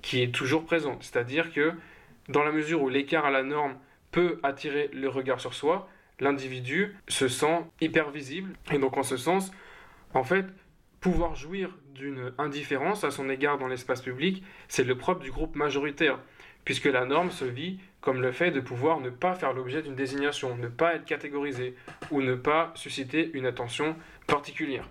qui 0.00 0.22
est 0.22 0.32
toujours 0.32 0.64
présente. 0.64 1.02
C'est-à-dire 1.02 1.52
que 1.52 1.72
dans 2.28 2.44
la 2.44 2.52
mesure 2.52 2.82
où 2.82 2.88
l'écart 2.88 3.24
à 3.24 3.30
la 3.30 3.42
norme 3.42 3.76
peut 4.12 4.38
attirer 4.42 4.90
le 4.92 5.08
regard 5.08 5.40
sur 5.40 5.54
soi, 5.54 5.88
l'individu 6.20 6.94
se 7.08 7.28
sent 7.28 7.64
hypervisible. 7.80 8.54
Et 8.72 8.78
donc 8.78 8.96
en 8.96 9.02
ce 9.02 9.16
sens, 9.16 9.52
en 10.14 10.24
fait, 10.24 10.46
pouvoir 11.06 11.36
jouir 11.36 11.70
d'une 11.94 12.32
indifférence 12.36 13.04
à 13.04 13.12
son 13.12 13.30
égard 13.30 13.58
dans 13.58 13.68
l'espace 13.68 14.02
public, 14.02 14.42
c'est 14.66 14.82
le 14.82 14.98
propre 14.98 15.22
du 15.22 15.30
groupe 15.30 15.54
majoritaire, 15.54 16.18
puisque 16.64 16.86
la 16.86 17.04
norme 17.04 17.30
se 17.30 17.44
vit 17.44 17.78
comme 18.00 18.20
le 18.20 18.32
fait 18.32 18.50
de 18.50 18.58
pouvoir 18.58 18.98
ne 18.98 19.10
pas 19.10 19.36
faire 19.36 19.52
l'objet 19.52 19.82
d'une 19.82 19.94
désignation, 19.94 20.56
ne 20.56 20.66
pas 20.66 20.96
être 20.96 21.04
catégorisé, 21.04 21.76
ou 22.10 22.22
ne 22.22 22.34
pas 22.34 22.72
susciter 22.74 23.30
une 23.34 23.46
attention 23.46 23.94
particulière. 24.26 24.90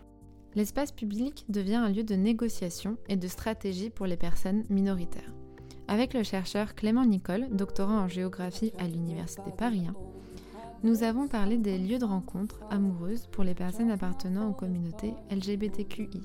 L'espace 0.55 0.93
public 0.93 1.43
devient 1.50 1.75
un 1.75 1.89
lieu 1.89 2.05
de 2.05 2.15
négociation 2.15 2.98
et 3.10 3.17
de 3.17 3.27
stratégie 3.27 3.89
pour 3.89 4.05
les 4.05 4.15
personnes 4.15 4.63
minoritaires. 4.69 5.34
Avec 5.89 6.13
le 6.13 6.24
chercheur 6.24 6.75
Clément 6.75 7.05
Nicole, 7.05 7.48
doctorant 7.51 8.00
en 8.00 8.07
géographie 8.07 8.72
à 8.79 8.88
l'Université 8.88 9.51
Paris 9.57 9.84
1, 9.89 10.14
nous 10.84 11.03
avons 11.03 11.27
parlé 11.27 11.58
des 11.58 11.77
lieux 11.77 11.98
de 11.98 12.05
rencontre 12.05 12.60
amoureuses 12.70 13.27
pour 13.27 13.44
les 13.44 13.55
personnes 13.55 13.91
appartenant 13.91 14.50
aux 14.50 14.53
communautés 14.53 15.13
LGBTQI. 15.32 16.22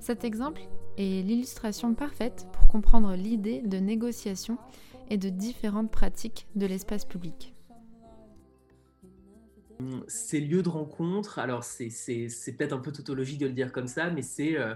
Cet 0.00 0.24
exemple 0.24 0.62
est 0.96 1.22
l'illustration 1.26 1.94
parfaite 1.94 2.46
pour 2.52 2.68
comprendre 2.68 3.14
l'idée 3.14 3.60
de 3.60 3.78
négociation 3.78 4.58
et 5.10 5.18
de 5.18 5.28
différentes 5.28 5.90
pratiques 5.90 6.46
de 6.54 6.66
l'espace 6.66 7.04
public. 7.04 7.54
Ces 10.08 10.40
lieux 10.40 10.62
de 10.62 10.68
rencontre, 10.70 11.38
alors 11.38 11.62
c'est 11.62 11.90
peut-être 12.56 12.72
un 12.72 12.78
peu 12.78 12.92
tautologique 12.92 13.38
de 13.38 13.46
le 13.46 13.52
dire 13.52 13.72
comme 13.72 13.88
ça, 13.88 14.10
mais 14.10 14.22
c'est 14.22 14.56
euh, 14.56 14.74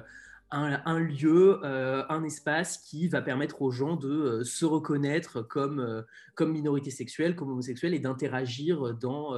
un, 0.53 0.99
lieu, 0.99 1.61
euh, 1.65 2.03
un 2.09 2.25
espace 2.25 2.79
qui 2.79 3.09
va 3.09 3.23
permettre 3.23 3.63
aux 3.63 3.71
gens 3.71 3.97
de 3.97 4.09
euh, 4.09 4.45
se 4.45 4.65
reconnaître 4.65 5.43
comme, 5.43 6.05
comme 6.35 6.53
minorité 6.53 6.91
sexuelle, 6.91 7.37
comme 7.37 7.51
homosexuelle 7.51 7.95
et 7.95 8.01
d'interagir 8.01 8.95
dans, 8.95 9.35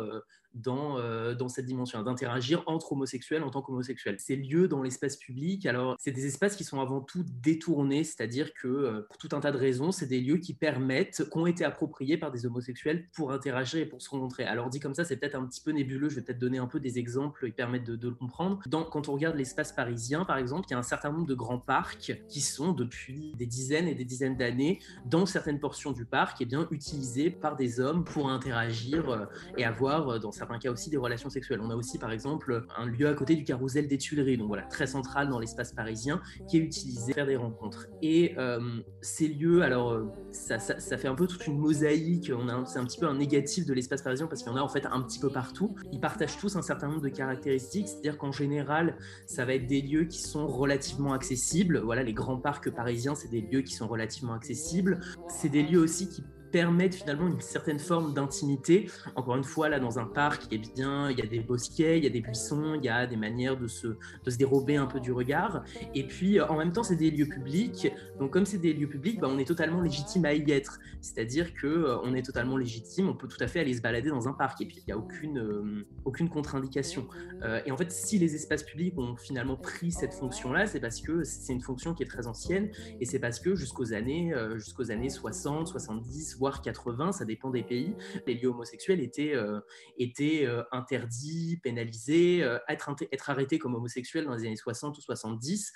dans, 0.54 0.98
euh, 0.98 1.34
dans 1.34 1.48
cette 1.48 1.66
dimension, 1.66 2.02
d'interagir 2.02 2.62
entre 2.66 2.92
homosexuels 2.92 3.42
en 3.42 3.50
tant 3.50 3.62
qu'homosexuels. 3.62 4.18
Ces 4.18 4.36
lieux 4.36 4.68
dans 4.68 4.82
l'espace 4.82 5.16
public, 5.16 5.66
alors 5.66 5.96
c'est 5.98 6.12
des 6.12 6.26
espaces 6.26 6.56
qui 6.56 6.64
sont 6.64 6.80
avant 6.80 7.00
tout 7.00 7.24
détournés, 7.42 8.04
c'est-à-dire 8.04 8.52
que 8.54 8.68
euh, 8.68 9.06
pour 9.08 9.18
tout 9.18 9.28
un 9.32 9.40
tas 9.40 9.52
de 9.52 9.58
raisons, 9.58 9.92
c'est 9.92 10.06
des 10.06 10.20
lieux 10.20 10.38
qui 10.38 10.54
permettent, 10.54 11.28
qui 11.30 11.38
ont 11.38 11.46
été 11.46 11.64
appropriés 11.64 12.18
par 12.18 12.30
des 12.30 12.46
homosexuels 12.46 13.08
pour 13.14 13.32
interagir 13.32 13.80
et 13.80 13.86
pour 13.86 14.02
se 14.02 14.10
rencontrer. 14.10 14.44
Alors 14.44 14.70
dit 14.70 14.80
comme 14.80 14.94
ça, 14.94 15.04
c'est 15.04 15.16
peut-être 15.16 15.34
un 15.34 15.46
petit 15.46 15.60
peu 15.60 15.70
nébuleux, 15.70 16.08
je 16.08 16.16
vais 16.16 16.22
peut-être 16.22 16.38
donner 16.38 16.58
un 16.58 16.66
peu 16.66 16.80
des 16.80 16.98
exemples 16.98 17.46
qui 17.46 17.52
permettent 17.52 17.84
de, 17.84 18.08
le 18.08 18.14
comprendre. 18.14 18.60
Quand 18.70 19.08
on 19.08 19.12
regarde 19.12 19.36
l'espace 19.36 19.72
parisien, 19.72 20.24
par 20.24 20.36
exemple, 20.36 20.66
il 20.68 20.72
y 20.72 20.74
a 20.74 20.78
un 20.78 20.82
certain 20.82 21.12
nombre 21.12 21.26
de 21.26 21.34
grands 21.34 21.58
parcs 21.58 22.20
qui 22.28 22.40
sont 22.40 22.72
depuis 22.72 23.32
des 23.36 23.46
dizaines 23.46 23.88
et 23.88 23.94
des 23.94 24.04
dizaines 24.04 24.36
d'années, 24.36 24.80
dans 25.06 25.26
certaines 25.26 25.60
portions 25.60 25.92
du 25.92 26.04
parc, 26.04 26.40
et 26.40 26.44
eh 26.44 26.46
bien, 26.46 26.66
utilisés 26.70 27.30
par 27.30 27.56
des 27.56 27.80
hommes 27.80 28.04
pour 28.04 28.30
interagir 28.30 29.08
euh, 29.08 29.26
et 29.56 29.64
avoir 29.64 30.20
dans 30.20 30.32
certains 30.32 30.41
cas 30.58 30.70
aussi 30.70 30.90
des 30.90 30.96
relations 30.96 31.30
sexuelles. 31.30 31.60
On 31.62 31.70
a 31.70 31.76
aussi 31.76 31.98
par 31.98 32.12
exemple 32.12 32.64
un 32.76 32.86
lieu 32.86 33.08
à 33.08 33.14
côté 33.14 33.34
du 33.34 33.44
carrousel 33.44 33.88
des 33.88 33.98
Tuileries, 33.98 34.38
donc 34.38 34.48
voilà, 34.48 34.62
très 34.64 34.86
central 34.86 35.28
dans 35.28 35.38
l'espace 35.38 35.72
parisien, 35.72 36.20
qui 36.48 36.58
est 36.58 36.60
utilisé 36.60 37.12
pour 37.12 37.14
faire 37.14 37.26
des 37.26 37.36
rencontres. 37.36 37.86
Et 38.02 38.34
euh, 38.38 38.80
ces 39.00 39.28
lieux, 39.28 39.62
alors 39.62 39.92
euh, 39.92 40.06
ça, 40.30 40.58
fait 40.58 41.08
un 41.08 41.14
peu 41.14 41.26
toute 41.26 41.46
une 41.46 41.58
mosaïque, 41.58 42.32
c'est 42.66 42.78
un 42.78 42.84
petit 42.84 42.98
peu 42.98 43.06
un 43.06 43.14
négatif 43.14 43.66
de 43.66 43.74
l'espace 43.74 44.02
parisien 44.02 44.26
parce 44.26 44.42
qu'il 44.42 44.52
y 44.52 44.54
en 44.54 44.58
a 44.58 44.62
en 44.62 44.68
fait 44.68 44.86
un 44.86 45.00
petit 45.02 45.18
peu 45.18 45.30
partout. 45.30 45.74
Ils 45.92 46.00
partagent 46.00 46.38
tous 46.38 46.56
un 46.56 46.62
certain 46.62 46.88
nombre 46.88 47.02
de 47.02 47.08
caractéristiques, 47.08 47.88
c'est-à-dire 47.88 48.18
qu'en 48.18 48.32
général, 48.32 48.96
ça 49.26 49.44
va 49.44 49.54
être 49.54 49.66
des 49.66 49.82
lieux 49.82 50.04
qui 50.04 50.20
sont 50.20 50.46
relativement 50.46 51.12
accessibles. 51.12 51.78
Voilà, 51.78 52.02
les 52.02 52.14
grands 52.14 52.38
parcs 52.38 52.70
parisiens, 52.70 53.14
c'est 53.14 53.30
des 53.30 53.40
lieux 53.40 53.62
qui 53.62 53.74
sont 53.74 53.88
relativement 53.88 54.34
accessibles. 54.34 55.00
C'est 55.28 55.48
des 55.48 55.62
lieux 55.62 55.80
aussi 55.80 56.08
qui 56.08 56.22
permettent 56.52 56.94
finalement 56.94 57.26
une 57.26 57.40
certaine 57.40 57.78
forme 57.78 58.14
d'intimité. 58.14 58.88
Encore 59.16 59.36
une 59.36 59.44
fois, 59.44 59.68
là, 59.68 59.80
dans 59.80 59.98
un 59.98 60.04
parc, 60.04 60.52
est 60.52 60.58
bien, 60.58 61.10
il 61.10 61.18
y 61.18 61.22
a 61.22 61.26
des 61.26 61.40
bosquets, 61.40 61.98
il 61.98 62.04
y 62.04 62.06
a 62.06 62.10
des 62.10 62.20
buissons, 62.20 62.74
il 62.74 62.84
y 62.84 62.88
a 62.88 63.06
des 63.06 63.16
manières 63.16 63.56
de 63.56 63.66
se, 63.66 63.88
de 63.88 64.30
se 64.30 64.36
dérober 64.36 64.76
un 64.76 64.86
peu 64.86 65.00
du 65.00 65.12
regard. 65.12 65.64
Et 65.94 66.06
puis, 66.06 66.40
en 66.40 66.56
même 66.56 66.72
temps, 66.72 66.82
c'est 66.82 66.96
des 66.96 67.10
lieux 67.10 67.26
publics. 67.26 67.88
Donc, 68.18 68.30
comme 68.30 68.46
c'est 68.46 68.58
des 68.58 68.72
lieux 68.72 68.88
publics, 68.88 69.18
bah, 69.18 69.28
on 69.30 69.38
est 69.38 69.46
totalement 69.46 69.80
légitime 69.80 70.24
à 70.26 70.34
y 70.34 70.50
être. 70.52 70.78
C'est-à-dire 71.00 71.54
que 71.54 71.66
euh, 71.66 71.98
on 72.04 72.14
est 72.14 72.22
totalement 72.22 72.56
légitime, 72.56 73.08
on 73.08 73.14
peut 73.14 73.28
tout 73.28 73.42
à 73.42 73.48
fait 73.48 73.60
aller 73.60 73.74
se 73.74 73.80
balader 73.80 74.10
dans 74.10 74.28
un 74.28 74.32
parc. 74.32 74.60
Et 74.60 74.66
puis, 74.66 74.76
il 74.78 74.84
n'y 74.86 74.92
a 74.92 74.98
aucune, 74.98 75.38
euh, 75.38 75.86
aucune 76.04 76.28
contre-indication. 76.28 77.06
Euh, 77.42 77.60
et 77.64 77.72
en 77.72 77.76
fait, 77.76 77.90
si 77.90 78.18
les 78.18 78.34
espaces 78.34 78.62
publics 78.62 78.96
ont 78.98 79.16
finalement 79.16 79.56
pris 79.56 79.90
cette 79.90 80.14
fonction-là, 80.14 80.66
c'est 80.66 80.80
parce 80.80 81.00
que 81.00 81.24
c'est 81.24 81.52
une 81.52 81.62
fonction 81.62 81.94
qui 81.94 82.02
est 82.02 82.06
très 82.06 82.26
ancienne. 82.26 82.70
Et 83.00 83.06
c'est 83.06 83.18
parce 83.18 83.40
que 83.40 83.54
jusqu'aux 83.54 83.94
années, 83.94 84.34
jusqu'aux 84.56 84.90
années 84.90 85.10
60, 85.10 85.68
70, 85.68 86.36
voire 86.42 86.60
80, 86.60 87.12
ça 87.12 87.24
dépend 87.24 87.50
des 87.50 87.62
pays, 87.62 87.94
les 88.26 88.34
lieux 88.34 88.48
homosexuels 88.48 89.00
étaient, 89.00 89.32
euh, 89.32 89.60
étaient 89.96 90.44
euh, 90.44 90.64
interdits, 90.72 91.60
pénalisés. 91.62 92.42
Euh, 92.42 92.58
être, 92.68 92.90
être 93.12 93.30
arrêté 93.30 93.60
comme 93.60 93.76
homosexuel 93.76 94.24
dans 94.24 94.34
les 94.34 94.46
années 94.46 94.56
60 94.56 94.98
ou 94.98 95.00
70, 95.00 95.72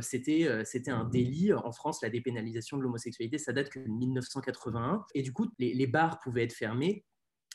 c'était, 0.00 0.46
un 0.86 1.04
délit. 1.06 1.52
En 1.52 1.72
France, 1.72 2.02
la 2.02 2.10
dépénalisation 2.10 2.76
de 2.76 2.82
l'homosexualité, 2.82 3.36
ça 3.38 3.52
date 3.52 3.68
que 3.68 3.80
de 3.80 3.88
1981. 3.88 5.04
Et 5.16 5.22
du 5.22 5.32
coup, 5.32 5.48
les 5.58 5.86
bars 5.88 6.20
pouvaient 6.20 6.44
être 6.44 6.52
fermés 6.52 7.04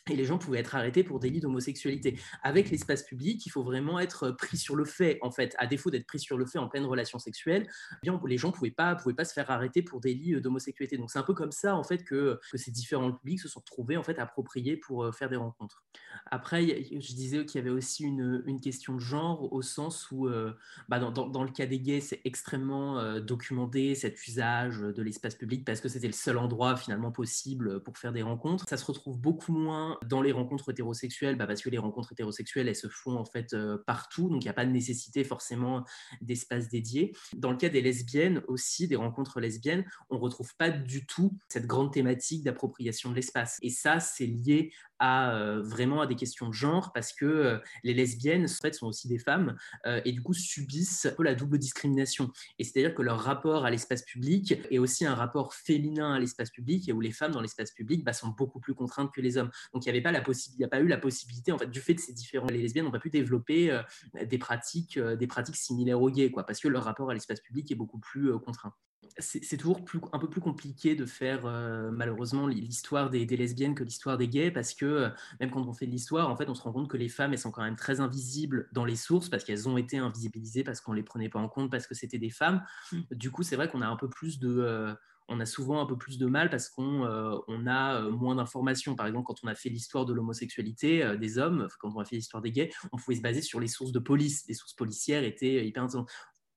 et 0.10 0.16
les 0.16 0.26
gens 0.26 0.40
pouvaient 0.40 0.60
être 0.60 0.76
arrêtés 0.76 1.04
pour 1.04 1.20
délit 1.20 1.40
d'homosexualité. 1.40 2.20
Avec 2.42 2.72
l'espace 2.72 3.04
public, 3.04 3.46
il 3.46 3.50
faut 3.50 3.64
vraiment 3.64 4.00
être 4.00 4.32
pris 4.32 4.58
sur 4.58 4.76
le 4.76 4.84
fait, 4.84 5.20
en 5.22 5.30
fait. 5.30 5.56
À 5.60 5.68
défaut 5.68 5.92
d'être 5.92 6.08
pris 6.08 6.20
sur 6.20 6.38
le 6.38 6.46
fait 6.48 6.58
en 6.58 6.68
pleine 6.68 6.86
relation 6.86 7.20
sexuelle, 7.20 7.68
eh 8.04 8.10
les 8.28 8.38
gens 8.38 8.48
ne 8.48 8.54
pouvaient 8.54 8.72
pas, 8.72 8.96
pouvaient 8.96 9.14
pas 9.14 9.26
se 9.26 9.34
faire 9.34 9.52
arrêter 9.52 9.84
pour 9.84 10.00
délit 10.00 10.34
euh, 10.34 10.42
d'homosexualité. 10.42 10.98
Donc 10.98 11.12
c'est 11.12 11.20
un 11.20 11.24
peu 11.24 11.36
comme 11.36 11.52
ça, 11.52 11.76
en 11.76 11.84
fait, 11.84 12.04
que, 12.04 12.40
que, 12.52 12.58
ces 12.58 12.72
différents 12.72 13.12
publics 13.12 13.40
se 13.40 13.48
sont 13.48 13.60
retrouvés, 13.60 13.96
en 13.96 14.04
fait, 14.04 14.18
appropriés 14.18 14.76
pour 14.76 15.04
euh, 15.04 15.12
faire 15.12 15.30
des 15.30 15.36
rencontres. 15.36 15.84
Après, 16.32 16.66
je 16.66 17.14
disais 17.14 17.46
qu'il 17.46 17.60
y 17.60 17.62
avait 17.62 17.70
aussi 17.70 18.04
une, 18.04 18.60
question 18.62 18.96
de 18.96 19.00
genre, 19.00 19.52
au 19.54 19.62
sens 19.62 20.12
où, 20.12 20.28
euh, 20.28 20.54
bah, 20.88 21.00
dans, 21.00 21.44
le 21.44 21.52
cas 21.52 21.66
des 21.66 21.80
gays, 21.80 22.02
c'est 22.02 22.22
extrêmement 22.26 23.20
documenté, 23.20 23.96
cet 23.96 24.28
usage 24.28 24.80
de 24.80 25.02
l'espace 25.02 25.36
public, 25.36 25.66
parce 25.66 25.82
que 25.82 25.90
c'était 25.90 26.08
le 26.08 26.14
seul 26.14 26.38
endroit, 26.38 26.76
finalement, 26.76 27.12
possible 27.12 27.82
pour 27.82 27.98
faire 27.98 28.12
des 28.12 28.22
rencontres. 28.22 28.68
Ça 28.68 28.78
se 28.78 28.86
retrouve 28.86 29.18
beaucoup 29.18 29.54
moins 29.54 29.91
dans 30.06 30.22
les 30.22 30.32
rencontres 30.32 30.72
hétérosexuelles, 30.72 31.36
bah, 31.36 31.48
parce 31.48 31.62
que 31.62 31.70
les 31.70 31.78
rencontres 31.78 32.12
hétérosexuelles, 32.14 32.68
elles 32.68 32.76
se 32.76 32.88
font 32.88 33.16
en 33.16 33.26
fait 33.26 33.54
euh, 33.54 33.78
partout, 33.86 34.30
donc 34.30 34.44
il 34.44 34.48
n'y 34.48 34.50
a 34.50 34.54
pas 34.54 34.66
de 34.66 34.72
nécessité 34.72 35.24
forcément 35.24 35.84
d'espace 36.22 36.70
dédié. 36.70 37.16
Dans 37.36 37.52
le 37.52 37.58
cas 37.58 37.70
des 37.70 37.82
lesbiennes 37.82 38.42
aussi, 38.48 38.88
des 38.88 38.96
rencontres 38.96 39.40
lesbiennes, 39.40 39.86
on 40.10 40.16
ne 40.16 40.22
retrouve 40.22 40.56
pas 40.56 40.70
du 40.70 41.06
tout 41.06 41.38
cette 41.48 41.68
grande 41.68 41.94
thématique 41.94 42.44
d'appropriation 42.44 43.10
de 43.10 43.16
l'espace. 43.16 43.58
Et 43.62 43.70
ça, 43.70 44.00
c'est 44.00 44.28
lié 44.28 44.72
à 45.02 45.36
euh, 45.36 45.62
vraiment 45.62 46.02
à 46.02 46.08
des 46.08 46.16
questions 46.16 46.48
de 46.48 46.54
genre 46.54 46.94
parce 46.94 47.12
que 47.12 47.26
euh, 47.26 47.58
les 47.84 47.94
lesbiennes 47.94 48.46
en 48.46 48.62
fait, 48.62 48.74
sont 48.74 48.88
aussi 48.88 49.08
des 49.08 49.20
femmes 49.20 49.58
et 50.06 50.12
du 50.12 50.22
coup 50.22 50.34
subissent 50.34 51.06
un 51.06 51.12
peu 51.12 51.24
la 51.24 51.36
double 51.36 51.58
discrimination. 51.58 52.32
Et 52.60 52.64
c'est-à-dire 52.64 52.96
que 52.96 53.02
leur 53.02 53.20
rapport 53.20 53.66
à 53.66 53.72
l'espace 53.72 54.04
public 54.04 54.54
est 54.70 54.78
aussi 54.78 55.06
un 55.06 55.16
rapport 55.16 55.54
féminin 55.54 56.14
à 56.14 56.20
l'espace 56.20 56.50
public 56.50 56.88
et 56.88 56.94
où 56.94 57.02
les 57.02 57.12
femmes 57.12 57.32
dans 57.32 57.42
l'espace 57.42 57.72
public 57.72 58.04
bah, 58.04 58.14
sont 58.14 58.30
beaucoup 58.30 58.60
plus 58.60 58.74
contraintes 58.74 59.12
que 59.12 59.22
les 59.22 59.38
hommes. 59.38 59.52
Donc 59.74 59.86
il 59.86 59.88
n'y 59.88 59.92
avait 59.92 60.02
pas 60.02 60.12
la 60.12 60.22
possibilité, 60.22 60.62
il 60.62 60.66
a 60.66 60.70
pas 60.70 60.80
eu 60.80 60.88
la 60.88 60.98
possibilité 60.98 61.52
en 61.52 61.58
fait 61.58 61.70
du 61.70 61.82
fait 61.82 61.94
de 61.94 62.00
ces 62.00 62.14
différents, 62.14 62.48
les 62.48 62.62
lesbiennes 62.62 62.86
n'ont 62.86 62.92
pas 62.92 63.00
pu 63.00 63.10
développer 63.10 63.72
euh, 63.72 63.82
des 64.26 64.38
pratiques, 64.38 64.98
euh, 64.98 65.16
des 65.16 65.28
pratiques 65.28 65.56
similaires 65.56 66.02
aux 66.02 66.10
gays, 66.10 66.32
quoi, 66.32 66.46
parce 66.46 66.60
que 66.60 66.68
leur 66.68 66.84
rapport 66.84 67.10
à 67.10 67.14
l'espace 67.14 67.42
public 67.42 67.72
est 67.72 67.76
beaucoup 67.76 68.00
plus 68.00 68.32
euh, 68.32 68.40
contraint. 68.40 68.74
C'est 69.18 69.58
toujours 69.58 69.84
plus, 69.84 70.00
un 70.14 70.20
peu 70.20 70.30
plus 70.30 70.42
compliqué 70.42 70.96
de 70.96 71.06
faire 71.06 71.44
malheureusement 71.92 72.48
l'histoire 72.48 73.10
des, 73.10 73.26
lesbiennes 73.26 73.76
que 73.76 73.84
l'histoire 73.84 74.18
des 74.18 74.28
gays 74.28 74.52
parce 74.52 74.74
que 74.74 75.10
même 75.40 75.52
quand 75.52 75.68
on 75.68 75.74
fait 75.74 75.86
de 75.86 75.92
l'histoire, 75.92 76.30
en 76.30 76.36
fait, 76.36 76.50
on 76.50 76.56
se 76.56 76.62
rend 76.62 76.72
compte 76.72 76.90
que 76.90 76.98
les 76.98 77.10
femmes 77.10 77.34
elles 77.34 77.40
sont 77.40 77.52
quand 77.52 77.64
même 77.64 77.76
très 77.76 78.00
invisibles 78.00 78.70
dans 78.72 78.86
les 78.86 78.96
sources 78.96 79.30
parce 79.30 79.44
qu'elles 79.44 79.68
ont 79.68 79.78
été 79.78 79.98
invisibilisées 79.98 80.64
parce 80.64 80.82
qu'on 80.82 80.94
les 80.94 81.04
prenait 81.04 81.30
pas 81.30 81.40
en 81.40 81.50
compte 81.50 81.72
parce 81.72 81.88
que 81.88 81.96
c'était 81.96 82.20
des 82.20 82.30
femmes. 82.30 82.64
Mmh. 82.92 83.00
Du 83.12 83.32
coup, 83.32 83.44
c'est 83.44 83.56
vrai 83.56 83.70
qu'on 83.70 83.82
a 83.82 83.88
un 83.88 83.98
peu 83.98 84.10
plus 84.10 84.40
de 84.40 84.96
on 85.32 85.40
a 85.40 85.46
souvent 85.46 85.82
un 85.82 85.86
peu 85.86 85.98
plus 85.98 86.18
de 86.18 86.26
mal 86.26 86.50
parce 86.50 86.70
qu'on 86.70 87.06
euh, 87.06 87.38
a 87.68 87.96
euh, 87.96 88.12
moins 88.12 88.36
d'informations. 88.36 88.96
Par 88.96 89.08
exemple, 89.08 89.26
quand 89.26 89.44
on 89.44 89.48
a 89.48 89.56
fait 89.56 89.70
l'histoire 89.70 90.06
de 90.06 90.14
l'homosexualité 90.14 91.04
euh, 91.04 91.16
des 91.16 91.38
hommes, 91.38 91.68
quand 91.80 91.92
on 91.96 92.00
a 92.00 92.06
fait 92.06 92.18
l'histoire 92.18 92.42
des 92.42 92.52
gays, 92.52 92.70
on 92.92 92.98
pouvait 92.98 93.16
se 93.16 93.22
baser 93.22 93.42
sur 93.42 93.60
les 93.60 93.68
sources 93.68 93.94
de 93.94 94.00
police. 94.00 94.46
Les 94.48 94.54
sources 94.54 94.74
policières 94.74 95.24
étaient 95.24 95.66
hyper 95.66 95.84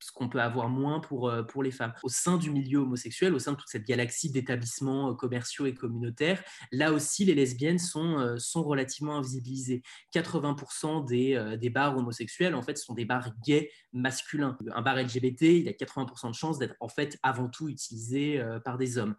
ce 0.01 0.13
qu'on 0.13 0.29
peut 0.29 0.41
avoir 0.41 0.69
moins 0.69 1.01
pour, 1.01 1.29
euh, 1.29 1.43
pour 1.43 1.63
les 1.63 1.71
femmes. 1.71 1.93
Au 2.03 2.09
sein 2.09 2.37
du 2.37 2.51
milieu 2.51 2.81
homosexuel, 2.81 3.35
au 3.35 3.39
sein 3.39 3.53
de 3.53 3.57
toute 3.57 3.69
cette 3.69 3.87
galaxie 3.87 4.31
d'établissements 4.31 5.11
euh, 5.11 5.15
commerciaux 5.15 5.67
et 5.67 5.75
communautaires, 5.75 6.43
là 6.73 6.93
aussi, 6.93 7.25
les 7.25 7.35
lesbiennes 7.35 7.79
sont, 7.79 8.19
euh, 8.19 8.37
sont 8.39 8.63
relativement 8.63 9.17
invisibilisées. 9.17 9.83
80% 10.15 11.07
des, 11.07 11.57
des 11.61 11.71
bars 11.71 11.97
homosexuels, 11.97 12.55
en 12.55 12.63
fait, 12.63 12.77
sont 12.77 12.95
des 12.95 13.05
bars 13.05 13.31
gays 13.45 13.71
masculins. 13.93 14.57
Un 14.75 14.83
bar 14.83 14.97
LGBT, 14.97 15.43
il 15.43 15.69
a 15.69 15.73
80% 15.73 16.31
de 16.31 16.35
chances 16.35 16.59
d'être, 16.59 16.77
en 16.81 16.89
fait, 16.89 17.19
avant 17.23 17.49
tout 17.49 17.69
utilisé 17.69 18.43
par 18.65 18.79
des 18.79 18.99
hommes. 18.99 19.17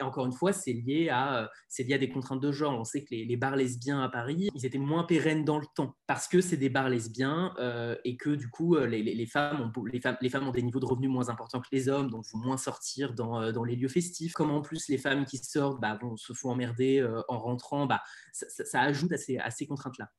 encore 0.00 0.26
une 0.26 0.32
fois, 0.32 0.52
c'est 0.52 0.72
lié, 0.72 1.08
à, 1.08 1.50
lié 1.78 1.94
à 1.94 1.98
des 1.98 2.08
contraintes 2.08 2.40
de 2.40 2.52
genre. 2.52 2.78
On 2.78 2.84
sait 2.84 3.02
que 3.02 3.14
les, 3.14 3.24
les, 3.24 3.36
bars 3.36 3.56
lesbiens 3.56 4.02
à 4.02 4.08
Paris, 4.08 4.48
ils 4.54 4.66
étaient 4.66 4.78
moins 4.78 5.04
pérennes 5.04 5.44
dans 5.44 5.58
le 5.58 5.66
temps 5.74 5.96
parce 6.06 6.28
que 6.28 6.40
c'est 6.40 6.56
des 6.56 6.68
bars 6.68 6.88
lesbiens 6.88 7.54
et 8.04 8.16
que, 8.16 8.30
du 8.30 8.48
coup, 8.48 8.76
les, 8.76 9.02
les 9.02 9.26
femmes 9.26 9.60
ont 9.60 9.70
les 9.92 10.00
femmes, 10.00 10.16
les 10.20 10.30
femmes 10.30 10.48
ont 10.48 10.52
des 10.52 10.62
niveaux 10.62 10.80
de 10.80 10.86
revenus 10.86 11.10
moins 11.10 11.28
importants 11.28 11.60
que 11.60 11.68
les 11.72 11.88
hommes, 11.88 12.10
donc 12.10 12.24
faut 12.26 12.38
moins 12.38 12.56
sortir 12.56 13.14
dans, 13.14 13.40
euh, 13.40 13.52
dans, 13.52 13.64
les 13.64 13.76
lieux 13.76 13.88
festifs. 13.88 14.32
Comme 14.32 14.50
en 14.50 14.60
plus 14.60 14.88
les 14.88 14.98
femmes 14.98 15.24
qui 15.24 15.38
sortent 15.38 15.80
bah, 15.80 15.98
se 16.16 16.32
font 16.32 16.50
emmerder 16.50 16.98
euh, 17.00 17.22
en 17.28 17.38
rentrant, 17.38 17.86
bah, 17.86 18.02
ça, 18.32 18.80
ajoute 18.80 19.12
à 19.12 19.16
ces, 19.16 19.38
à 19.38 19.50
ces 19.50 19.66
contraintes-là. 19.66 20.10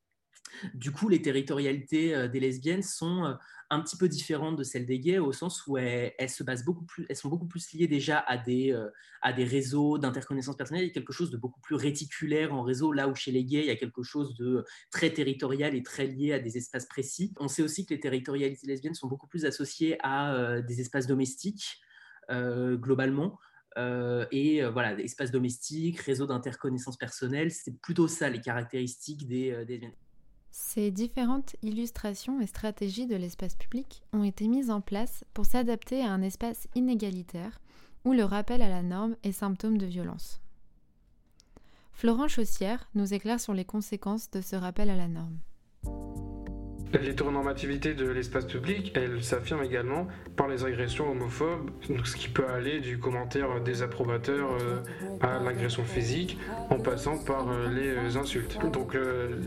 Du 0.73 0.91
coup, 0.91 1.09
les 1.09 1.21
territorialités 1.21 2.15
euh, 2.15 2.27
des 2.27 2.39
lesbiennes 2.39 2.83
sont 2.83 3.35
un 3.71 3.81
petit 3.81 3.97
peu 3.97 4.09
différentes 4.09 4.57
de 4.57 4.63
celles 4.63 4.85
des 4.85 4.99
gays 4.99 5.19
au 5.19 5.31
sens 5.31 5.67
où 5.67 5.77
elles, 5.77 6.29
se 6.29 6.43
basent 6.43 6.65
beaucoup 6.65 6.85
plus, 6.85 7.05
elles 7.07 7.15
sont 7.15 7.29
beaucoup 7.29 7.45
plus 7.45 7.71
liées 7.73 7.87
déjà 7.87 8.17
à 8.17 8.35
des, 8.35 8.75
à 9.21 9.31
des 9.31 9.43
réseaux 9.43 9.99
d'interconnaissance 9.99 10.57
personnelle. 10.57 10.85
Il 10.85 10.87
y 10.87 10.89
a 10.89 10.93
quelque 10.93 11.13
chose 11.13 11.29
de 11.29 11.37
beaucoup 11.37 11.61
plus 11.61 11.75
réticulaire 11.75 12.51
en 12.51 12.63
réseau, 12.63 12.91
là 12.91 13.07
où 13.07 13.13
chez 13.13 13.31
les 13.31 13.45
gays, 13.45 13.59
il 13.59 13.67
y 13.67 13.71
a 13.71 13.75
quelque 13.75 14.01
chose 14.01 14.35
de 14.35 14.65
très 14.89 15.11
territorial 15.11 15.75
et 15.75 15.83
très 15.83 16.07
lié 16.07 16.33
à 16.33 16.39
des 16.39 16.57
espaces 16.57 16.87
précis. 16.87 17.31
On 17.39 17.47
sait 17.47 17.61
aussi 17.61 17.85
que 17.85 17.93
les 17.93 17.99
territorialités 17.99 18.65
lesbiennes 18.65 18.95
sont 18.95 19.07
beaucoup 19.07 19.27
plus 19.27 19.45
associées 19.45 19.97
à 20.01 20.61
des 20.61 20.81
espaces 20.81 21.05
domestiques, 21.05 21.79
globalement. 22.27 23.37
et 23.77 24.63
voilà, 24.63 24.99
espaces 24.99 25.31
domestiques, 25.31 25.99
réseaux 25.99 26.25
d'interconnaissance 26.25 26.97
personnelle, 26.97 27.51
c'est 27.51 27.79
plutôt 27.79 28.07
ça 28.07 28.29
les 28.29 28.41
caractéristiques 28.41 29.27
des, 29.27 29.63
des. 29.65 29.93
Ces 30.61 30.91
différentes 30.91 31.55
illustrations 31.63 32.41
et 32.41 32.45
stratégies 32.45 33.07
de 33.07 33.15
l'espace 33.15 33.55
public 33.55 34.03
ont 34.11 34.23
été 34.23 34.47
mises 34.47 34.69
en 34.69 34.81
place 34.81 35.23
pour 35.33 35.45
s'adapter 35.45 36.03
à 36.03 36.11
un 36.11 36.21
espace 36.21 36.67
inégalitaire 36.75 37.61
où 38.03 38.11
le 38.11 38.25
rappel 38.25 38.61
à 38.61 38.67
la 38.67 38.83
norme 38.83 39.15
est 39.23 39.31
symptôme 39.31 39.77
de 39.77 39.85
violence. 39.85 40.41
Florent 41.93 42.27
Chaussière 42.27 42.89
nous 42.93 43.13
éclaire 43.13 43.39
sur 43.39 43.53
les 43.53 43.65
conséquences 43.65 44.29
de 44.31 44.41
ce 44.41 44.57
rappel 44.57 44.89
à 44.89 44.97
la 44.97 45.07
norme. 45.07 45.39
L'hétéronormativité 46.93 47.93
de 47.93 48.07
l'espace 48.09 48.45
public, 48.45 48.93
elle 48.95 49.23
s'affirme 49.23 49.63
également 49.63 50.07
par 50.35 50.47
les 50.47 50.65
agressions 50.65 51.11
homophobes, 51.11 51.69
ce 52.03 52.15
qui 52.15 52.29
peut 52.29 52.47
aller 52.47 52.79
du 52.79 52.97
commentaire 52.97 53.61
désapprobateur 53.61 54.49
euh, 54.61 54.79
à 55.21 55.37
l'agression 55.43 55.83
physique, 55.83 56.39
en 56.71 56.79
passant 56.79 57.19
par 57.19 57.47
euh, 57.49 57.67
les 57.69 57.89
euh, 57.89 58.19
insultes. 58.19 58.57
Donc 58.73 58.97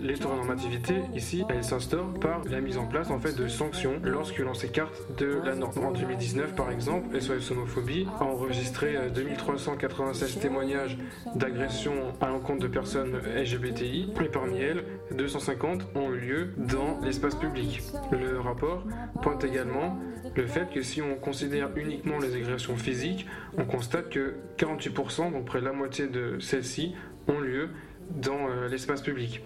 l'hétéronormativité, 0.00 0.94
ici, 1.16 1.44
elle 1.48 1.64
s'instaure 1.64 2.14
par 2.14 2.42
la 2.44 2.60
mise 2.60 2.78
en 2.78 2.86
place 2.86 3.10
en 3.10 3.18
fait 3.18 3.36
de 3.36 3.48
sanctions 3.48 3.94
lorsque 4.04 4.38
l'on 4.38 4.54
s'écarte 4.54 4.94
de 5.18 5.40
la 5.44 5.56
norme. 5.56 5.84
En 5.84 5.90
2019, 5.90 6.54
par 6.54 6.70
exemple, 6.70 7.20
SOS 7.20 7.50
Homophobie 7.50 8.06
a 8.20 8.24
enregistré 8.24 8.96
2396 9.12 10.38
témoignages 10.38 10.96
d'agressions 11.34 12.12
à 12.20 12.28
l'encontre 12.28 12.60
de 12.60 12.68
personnes 12.68 13.18
LGBTI, 13.36 14.12
et 14.20 14.28
parmi 14.28 14.58
elles, 14.60 14.84
250 15.12 15.88
ont 15.96 16.12
eu 16.12 16.18
lieu 16.18 16.54
dans 16.56 17.00
l'espace 17.02 17.31
public. 17.34 17.82
Le 18.10 18.40
rapport 18.40 18.84
pointe 19.22 19.44
également 19.44 19.98
le 20.34 20.46
fait 20.46 20.70
que 20.72 20.82
si 20.82 21.02
on 21.02 21.16
considère 21.16 21.70
uniquement 21.76 22.18
les 22.18 22.36
agressions 22.36 22.76
physiques, 22.76 23.26
on 23.56 23.64
constate 23.64 24.08
que 24.08 24.36
48%, 24.58 25.32
donc 25.32 25.44
près 25.44 25.60
de 25.60 25.64
la 25.64 25.72
moitié 25.72 26.06
de 26.06 26.38
celles-ci, 26.38 26.94
ont 27.28 27.40
lieu 27.40 27.70
dans 28.10 28.48
euh, 28.48 28.68
l'espace 28.68 29.02
public. 29.02 29.42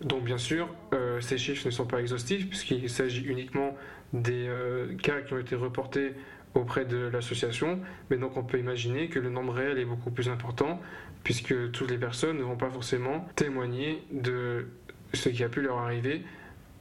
Donc 0.00 0.24
bien 0.24 0.38
sûr, 0.38 0.68
euh, 0.94 1.20
ces 1.20 1.36
chiffres 1.36 1.66
ne 1.66 1.70
sont 1.70 1.86
pas 1.86 2.00
exhaustifs 2.00 2.48
puisqu'il 2.48 2.88
s'agit 2.88 3.22
uniquement 3.22 3.76
des 4.12 4.46
euh, 4.48 4.96
cas 4.96 5.20
qui 5.20 5.34
ont 5.34 5.38
été 5.38 5.54
reportés 5.54 6.14
auprès 6.54 6.84
de 6.84 6.96
l'association, 6.96 7.80
mais 8.10 8.16
donc 8.16 8.36
on 8.36 8.42
peut 8.42 8.58
imaginer 8.58 9.08
que 9.08 9.20
le 9.20 9.30
nombre 9.30 9.52
réel 9.52 9.78
est 9.78 9.84
beaucoup 9.84 10.10
plus 10.10 10.28
important 10.28 10.80
puisque 11.22 11.70
toutes 11.70 11.90
les 11.90 11.98
personnes 11.98 12.38
ne 12.38 12.42
vont 12.42 12.56
pas 12.56 12.70
forcément 12.70 13.26
témoigner 13.36 14.02
de 14.10 14.66
ce 15.12 15.28
qui 15.28 15.44
a 15.44 15.48
pu 15.48 15.60
leur 15.60 15.78
arriver 15.78 16.22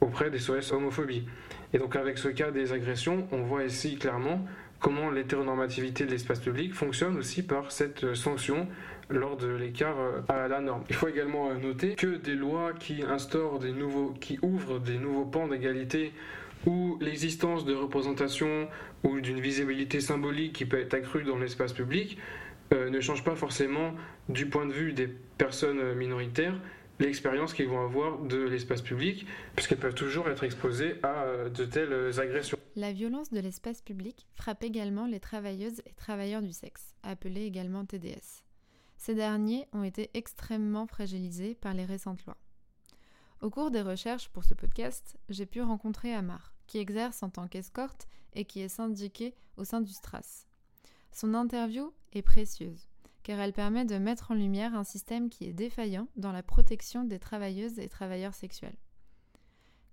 auprès 0.01 0.29
des 0.29 0.39
SOS 0.39 0.71
homophobie. 0.71 1.25
Et 1.73 1.77
donc 1.77 1.95
avec 1.95 2.17
ce 2.17 2.29
cas 2.29 2.51
des 2.51 2.73
agressions, 2.73 3.27
on 3.31 3.43
voit 3.43 3.63
ici 3.63 3.97
clairement 3.97 4.45
comment 4.79 5.11
l'hétéronormativité 5.11 6.05
de 6.05 6.11
l'espace 6.11 6.39
public 6.39 6.73
fonctionne 6.73 7.17
aussi 7.17 7.43
par 7.43 7.71
cette 7.71 8.15
sanction 8.15 8.67
lors 9.09 9.37
de 9.37 9.47
l'écart 9.47 9.99
euh, 9.99 10.21
à 10.27 10.47
la 10.47 10.61
norme. 10.61 10.83
Il 10.89 10.95
faut 10.95 11.07
également 11.07 11.49
euh, 11.49 11.55
noter 11.55 11.95
que 11.95 12.15
des 12.17 12.35
lois 12.35 12.73
qui 12.73 13.03
instaurent 13.03 13.59
des 13.59 13.71
nouveaux, 13.71 14.13
qui 14.19 14.37
ouvrent 14.41 14.79
des 14.79 14.97
nouveaux 14.97 15.25
pans 15.25 15.47
d'égalité 15.47 16.13
ou 16.65 16.97
l'existence 17.01 17.65
de 17.65 17.73
représentations 17.73 18.67
ou 19.03 19.19
d'une 19.19 19.39
visibilité 19.39 19.99
symbolique 19.99 20.53
qui 20.53 20.65
peut 20.65 20.79
être 20.79 20.93
accrue 20.93 21.23
dans 21.23 21.37
l'espace 21.37 21.73
public 21.73 22.17
euh, 22.73 22.89
ne 22.89 22.99
change 22.99 23.23
pas 23.23 23.35
forcément 23.35 23.93
du 24.27 24.45
point 24.45 24.67
de 24.67 24.73
vue 24.73 24.93
des 24.93 25.07
personnes 25.07 25.93
minoritaires 25.95 26.55
l'expérience 26.99 27.53
qu'ils 27.53 27.67
vont 27.67 27.83
avoir 27.83 28.19
de 28.19 28.37
l'espace 28.37 28.81
public, 28.81 29.25
puisqu'elles 29.55 29.79
peuvent 29.79 29.95
toujours 29.95 30.29
être 30.29 30.43
exposées 30.43 30.99
à 31.03 31.23
euh, 31.23 31.49
de 31.49 31.65
telles 31.65 32.19
agressions. 32.19 32.57
La 32.75 32.93
violence 32.93 33.31
de 33.31 33.39
l'espace 33.39 33.81
public 33.81 34.27
frappe 34.35 34.63
également 34.63 35.05
les 35.05 35.19
travailleuses 35.19 35.81
et 35.85 35.93
travailleurs 35.93 36.41
du 36.41 36.53
sexe, 36.53 36.95
appelés 37.03 37.45
également 37.45 37.85
TDS. 37.85 38.43
Ces 38.97 39.15
derniers 39.15 39.65
ont 39.71 39.83
été 39.83 40.09
extrêmement 40.13 40.85
fragilisés 40.85 41.55
par 41.55 41.73
les 41.73 41.85
récentes 41.85 42.25
lois. 42.25 42.37
Au 43.41 43.49
cours 43.49 43.71
des 43.71 43.81
recherches 43.81 44.27
pour 44.29 44.43
ce 44.43 44.53
podcast, 44.53 45.17
j'ai 45.29 45.45
pu 45.45 45.61
rencontrer 45.61 46.13
Amar, 46.13 46.53
qui 46.67 46.79
exerce 46.79 47.23
en 47.23 47.29
tant 47.29 47.47
qu'escorte 47.47 48.09
et 48.33 48.43
qui 48.43 48.59
est 48.59 48.67
syndiqué 48.67 49.33
au 49.55 49.63
sein 49.63 49.79
du 49.79 49.93
STRAS. 49.93 50.45
Son 51.13 51.33
interview 51.33 51.93
est 52.11 52.21
précieuse 52.21 52.88
car 53.29 53.39
elle 53.41 53.53
permet 53.53 53.85
de 53.85 53.99
mettre 53.99 54.31
en 54.31 54.33
lumière 54.33 54.73
un 54.73 54.83
système 54.83 55.29
qui 55.29 55.45
est 55.45 55.53
défaillant 55.53 56.07
dans 56.15 56.31
la 56.31 56.41
protection 56.41 57.03
des 57.03 57.19
travailleuses 57.19 57.77
et 57.77 57.87
travailleurs 57.87 58.33
sexuels. 58.33 58.75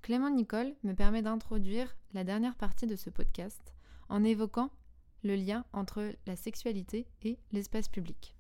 Clément 0.01 0.31
Nicole 0.31 0.75
me 0.85 0.95
permet 0.95 1.21
d'introduire 1.21 1.99
la 2.15 2.25
dernière 2.25 2.57
partie 2.57 2.87
de 2.87 2.97
ce 2.97 3.11
podcast 3.11 3.75
en 4.09 4.25
évoquant 4.25 4.71
le 5.23 5.35
lien 5.35 5.67
entre 5.75 6.15
la 6.27 6.35
sexualité 6.35 7.09
et 7.21 7.39
l'espace 7.53 7.89
public. 7.89 8.35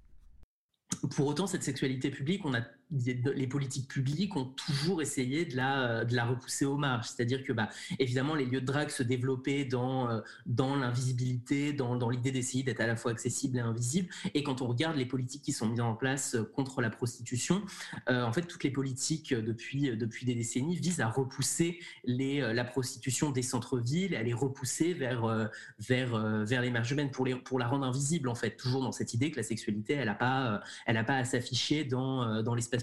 Pour 1.15 1.27
autant, 1.27 1.47
cette 1.47 1.63
sexualité 1.63 2.11
publique, 2.11 2.47
on 2.47 2.55
a 2.55 2.63
les 2.91 3.47
politiques 3.49 3.89
publiques 3.89 4.37
ont 4.37 4.45
toujours 4.45 5.03
essayé 5.03 5.45
de 5.45 5.57
la, 5.57 6.05
de 6.05 6.15
la 6.15 6.25
repousser 6.25 6.65
aux 6.65 6.77
marges. 6.77 7.09
C'est-à-dire 7.09 7.43
que, 7.43 7.53
bah, 7.53 7.69
évidemment, 7.99 8.35
les 8.35 8.45
lieux 8.45 8.61
de 8.61 8.67
drague 8.67 8.91
se 8.91 9.03
développaient 9.03 9.65
dans, 9.65 10.09
euh, 10.09 10.21
dans 10.47 10.77
l'invisibilité, 10.77 11.73
dans, 11.73 11.97
dans 11.97 12.09
l'idée 12.11 12.31
d'essayer 12.31 12.63
d'être 12.63 12.81
à 12.81 12.87
la 12.87 12.95
fois 12.95 13.11
accessible 13.11 13.59
et 13.59 13.61
invisible. 13.61 14.09
Et 14.35 14.43
quand 14.45 14.63
on 14.63 14.69
regarde 14.69 14.97
les 14.97 15.07
politiques 15.07 15.43
qui 15.43 15.53
sont 15.53 15.69
mises 15.69 15.81
en 15.81 15.95
place 15.95 16.37
contre 16.55 16.81
la 16.81 16.91
prostitution, 16.91 17.63
euh, 18.09 18.23
en 18.23 18.33
fait, 18.33 18.43
toutes 18.43 18.63
les 18.63 18.71
politiques 18.71 19.35
depuis, 19.35 19.97
depuis 19.97 20.25
des 20.25 20.35
décennies 20.35 20.77
visent 20.77 21.01
à 21.01 21.09
repousser 21.09 21.81
les, 22.05 22.41
euh, 22.41 22.53
la 22.53 22.65
prostitution 22.65 23.31
des 23.31 23.43
centres-villes, 23.43 24.15
à 24.15 24.23
les 24.23 24.35
repousser 24.35 24.95
vers, 24.95 25.51
vers, 25.79 26.45
vers 26.45 26.63
les 26.63 26.71
marges 26.71 26.93
humaines 26.93 27.11
pour, 27.11 27.25
les, 27.25 27.35
pour 27.35 27.59
la 27.59 27.67
rendre 27.67 27.85
invisible, 27.85 28.29
en 28.29 28.35
fait. 28.35 28.57
Toujours 28.57 28.83
dans 28.83 28.93
cette 28.93 29.13
idée 29.13 29.31
que 29.31 29.37
la 29.37 29.43
sexualité, 29.43 29.95
elle 29.95 30.07
n'a 30.07 30.15
pas, 30.15 30.63
pas 30.87 31.17
à 31.17 31.25
s'afficher 31.25 31.85
dans, 31.85 32.43
dans 32.43 32.55
l'espace 32.55 32.76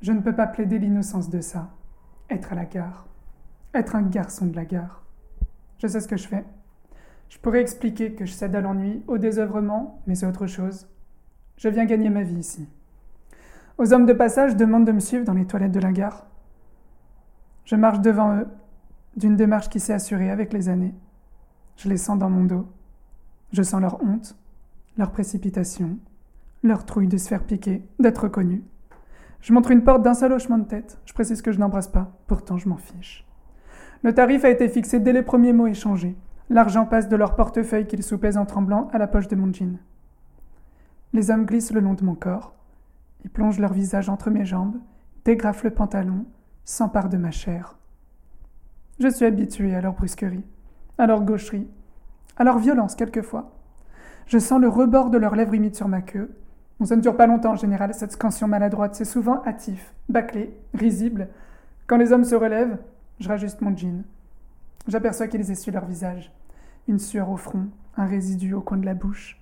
Je 0.00 0.12
ne 0.12 0.20
peux 0.20 0.34
pas 0.34 0.46
plaider 0.46 0.78
l'innocence 0.78 1.30
de 1.30 1.40
ça. 1.40 1.70
Être 2.30 2.52
à 2.52 2.56
la 2.56 2.64
gare. 2.64 3.06
Être 3.74 3.96
un 3.96 4.02
garçon 4.02 4.46
de 4.46 4.56
la 4.56 4.64
gare. 4.64 5.04
Je 5.78 5.86
sais 5.86 6.00
ce 6.00 6.08
que 6.08 6.16
je 6.16 6.28
fais. 6.28 6.44
Je 7.28 7.38
pourrais 7.38 7.60
expliquer 7.60 8.12
que 8.12 8.26
je 8.26 8.32
cède 8.32 8.54
à 8.54 8.60
l'ennui, 8.60 9.02
au 9.06 9.18
désœuvrement, 9.18 10.02
mais 10.06 10.14
c'est 10.14 10.26
autre 10.26 10.46
chose. 10.46 10.86
Je 11.56 11.68
viens 11.68 11.86
gagner 11.86 12.10
ma 12.10 12.22
vie 12.22 12.36
ici. 12.36 12.68
Aux 13.78 13.92
hommes 13.92 14.06
de 14.06 14.12
passage, 14.12 14.56
demande 14.56 14.86
de 14.86 14.92
me 14.92 15.00
suivre 15.00 15.24
dans 15.24 15.32
les 15.32 15.46
toilettes 15.46 15.72
de 15.72 15.80
la 15.80 15.92
gare. 15.92 16.26
Je 17.64 17.76
marche 17.76 18.00
devant 18.00 18.36
eux, 18.36 18.48
d'une 19.16 19.36
démarche 19.36 19.68
qui 19.68 19.80
s'est 19.80 19.92
assurée 19.92 20.30
avec 20.30 20.52
les 20.52 20.68
années. 20.68 20.94
Je 21.76 21.88
les 21.88 21.96
sens 21.96 22.18
dans 22.18 22.30
mon 22.30 22.44
dos. 22.44 22.66
Je 23.52 23.62
sens 23.62 23.80
leur 23.80 24.02
honte, 24.02 24.36
leur 24.96 25.10
précipitation, 25.10 25.98
leur 26.62 26.84
trouille 26.84 27.08
de 27.08 27.16
se 27.16 27.28
faire 27.28 27.44
piquer, 27.44 27.82
d'être 27.98 28.24
reconnu. 28.24 28.62
Je 29.40 29.52
montre 29.52 29.72
une 29.72 29.82
porte 29.82 30.02
d'un 30.02 30.14
seul 30.14 30.32
hochement 30.32 30.58
de 30.58 30.64
tête. 30.64 30.98
Je 31.04 31.12
précise 31.12 31.42
que 31.42 31.50
je 31.50 31.58
n'embrasse 31.58 31.88
pas. 31.88 32.12
Pourtant, 32.26 32.58
je 32.58 32.68
m'en 32.68 32.76
fiche. 32.76 33.26
Le 34.02 34.14
tarif 34.14 34.44
a 34.44 34.50
été 34.50 34.68
fixé 34.68 35.00
dès 35.00 35.12
les 35.12 35.22
premiers 35.22 35.52
mots 35.52 35.66
échangés. 35.66 36.16
L'argent 36.50 36.86
passe 36.86 37.08
de 37.08 37.16
leur 37.16 37.34
portefeuille 37.34 37.86
qu'ils 37.86 38.02
soupèsent 38.02 38.36
en 38.36 38.46
tremblant 38.46 38.88
à 38.92 38.98
la 38.98 39.06
poche 39.06 39.28
de 39.28 39.36
mon 39.36 39.52
jean. 39.52 39.78
Les 41.12 41.30
hommes 41.30 41.46
glissent 41.46 41.72
le 41.72 41.80
long 41.80 41.94
de 41.94 42.04
mon 42.04 42.14
corps. 42.14 42.54
Ils 43.24 43.30
plongent 43.30 43.58
leur 43.58 43.72
visage 43.72 44.08
entre 44.08 44.30
mes 44.30 44.44
jambes, 44.44 44.76
dégrafent 45.24 45.64
le 45.64 45.70
pantalon, 45.70 46.24
s'emparent 46.64 47.08
de 47.08 47.16
ma 47.16 47.30
chair. 47.30 47.78
Je 48.98 49.08
suis 49.08 49.24
habitué 49.24 49.74
à 49.74 49.80
leur 49.80 49.94
brusquerie, 49.94 50.44
à 50.98 51.06
leur 51.06 51.22
gaucherie, 51.22 51.68
à 52.36 52.44
leur 52.44 52.58
violence 52.58 52.94
quelquefois. 52.94 53.52
Je 54.26 54.38
sens 54.38 54.60
le 54.60 54.68
rebord 54.68 55.10
de 55.10 55.18
leurs 55.18 55.36
lèvres 55.36 55.54
humides 55.54 55.74
sur 55.74 55.88
ma 55.88 56.02
queue. 56.02 56.30
Bon, 56.78 56.86
ça 56.86 56.96
ne 56.96 57.00
dure 57.00 57.16
pas 57.16 57.26
longtemps 57.26 57.52
en 57.52 57.56
général, 57.56 57.94
cette 57.94 58.12
scansion 58.12 58.48
maladroite, 58.48 58.94
c'est 58.94 59.04
souvent 59.04 59.42
hâtif, 59.44 59.94
bâclé, 60.08 60.56
risible. 60.74 61.28
Quand 61.86 61.96
les 61.96 62.12
hommes 62.12 62.24
se 62.24 62.34
relèvent, 62.34 62.78
je 63.20 63.28
rajuste 63.28 63.60
mon 63.60 63.76
jean. 63.76 64.04
J'aperçois 64.88 65.28
qu'ils 65.28 65.50
essuient 65.50 65.70
leur 65.70 65.84
visage. 65.84 66.32
Une 66.88 66.98
sueur 66.98 67.30
au 67.30 67.36
front, 67.36 67.68
un 67.96 68.06
résidu 68.06 68.54
au 68.54 68.60
coin 68.60 68.78
de 68.78 68.86
la 68.86 68.94
bouche. 68.94 69.40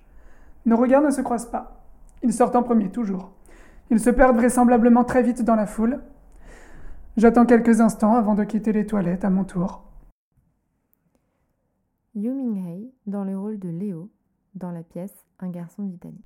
Nos 0.65 0.77
regards 0.77 1.01
ne 1.01 1.09
se 1.09 1.21
croisent 1.21 1.49
pas. 1.49 1.81
Ils 2.21 2.33
sortent 2.33 2.55
en 2.55 2.63
premier, 2.63 2.89
toujours. 2.91 3.31
Ils 3.89 3.99
se 3.99 4.09
perdent 4.09 4.37
vraisemblablement 4.37 5.03
très 5.03 5.23
vite 5.23 5.43
dans 5.43 5.55
la 5.55 5.65
foule. 5.65 5.99
J'attends 7.17 7.45
quelques 7.45 7.81
instants 7.81 8.13
avant 8.13 8.35
de 8.35 8.43
quitter 8.43 8.71
les 8.71 8.85
toilettes 8.85 9.25
à 9.25 9.29
mon 9.29 9.43
tour. 9.43 9.83
Yu 12.13 12.33
dans 13.07 13.23
le 13.23 13.37
rôle 13.37 13.57
de 13.57 13.69
Léo 13.69 14.09
dans 14.55 14.71
la 14.71 14.83
pièce 14.83 15.25
Un 15.39 15.49
garçon 15.49 15.83
d'Italie. 15.83 16.23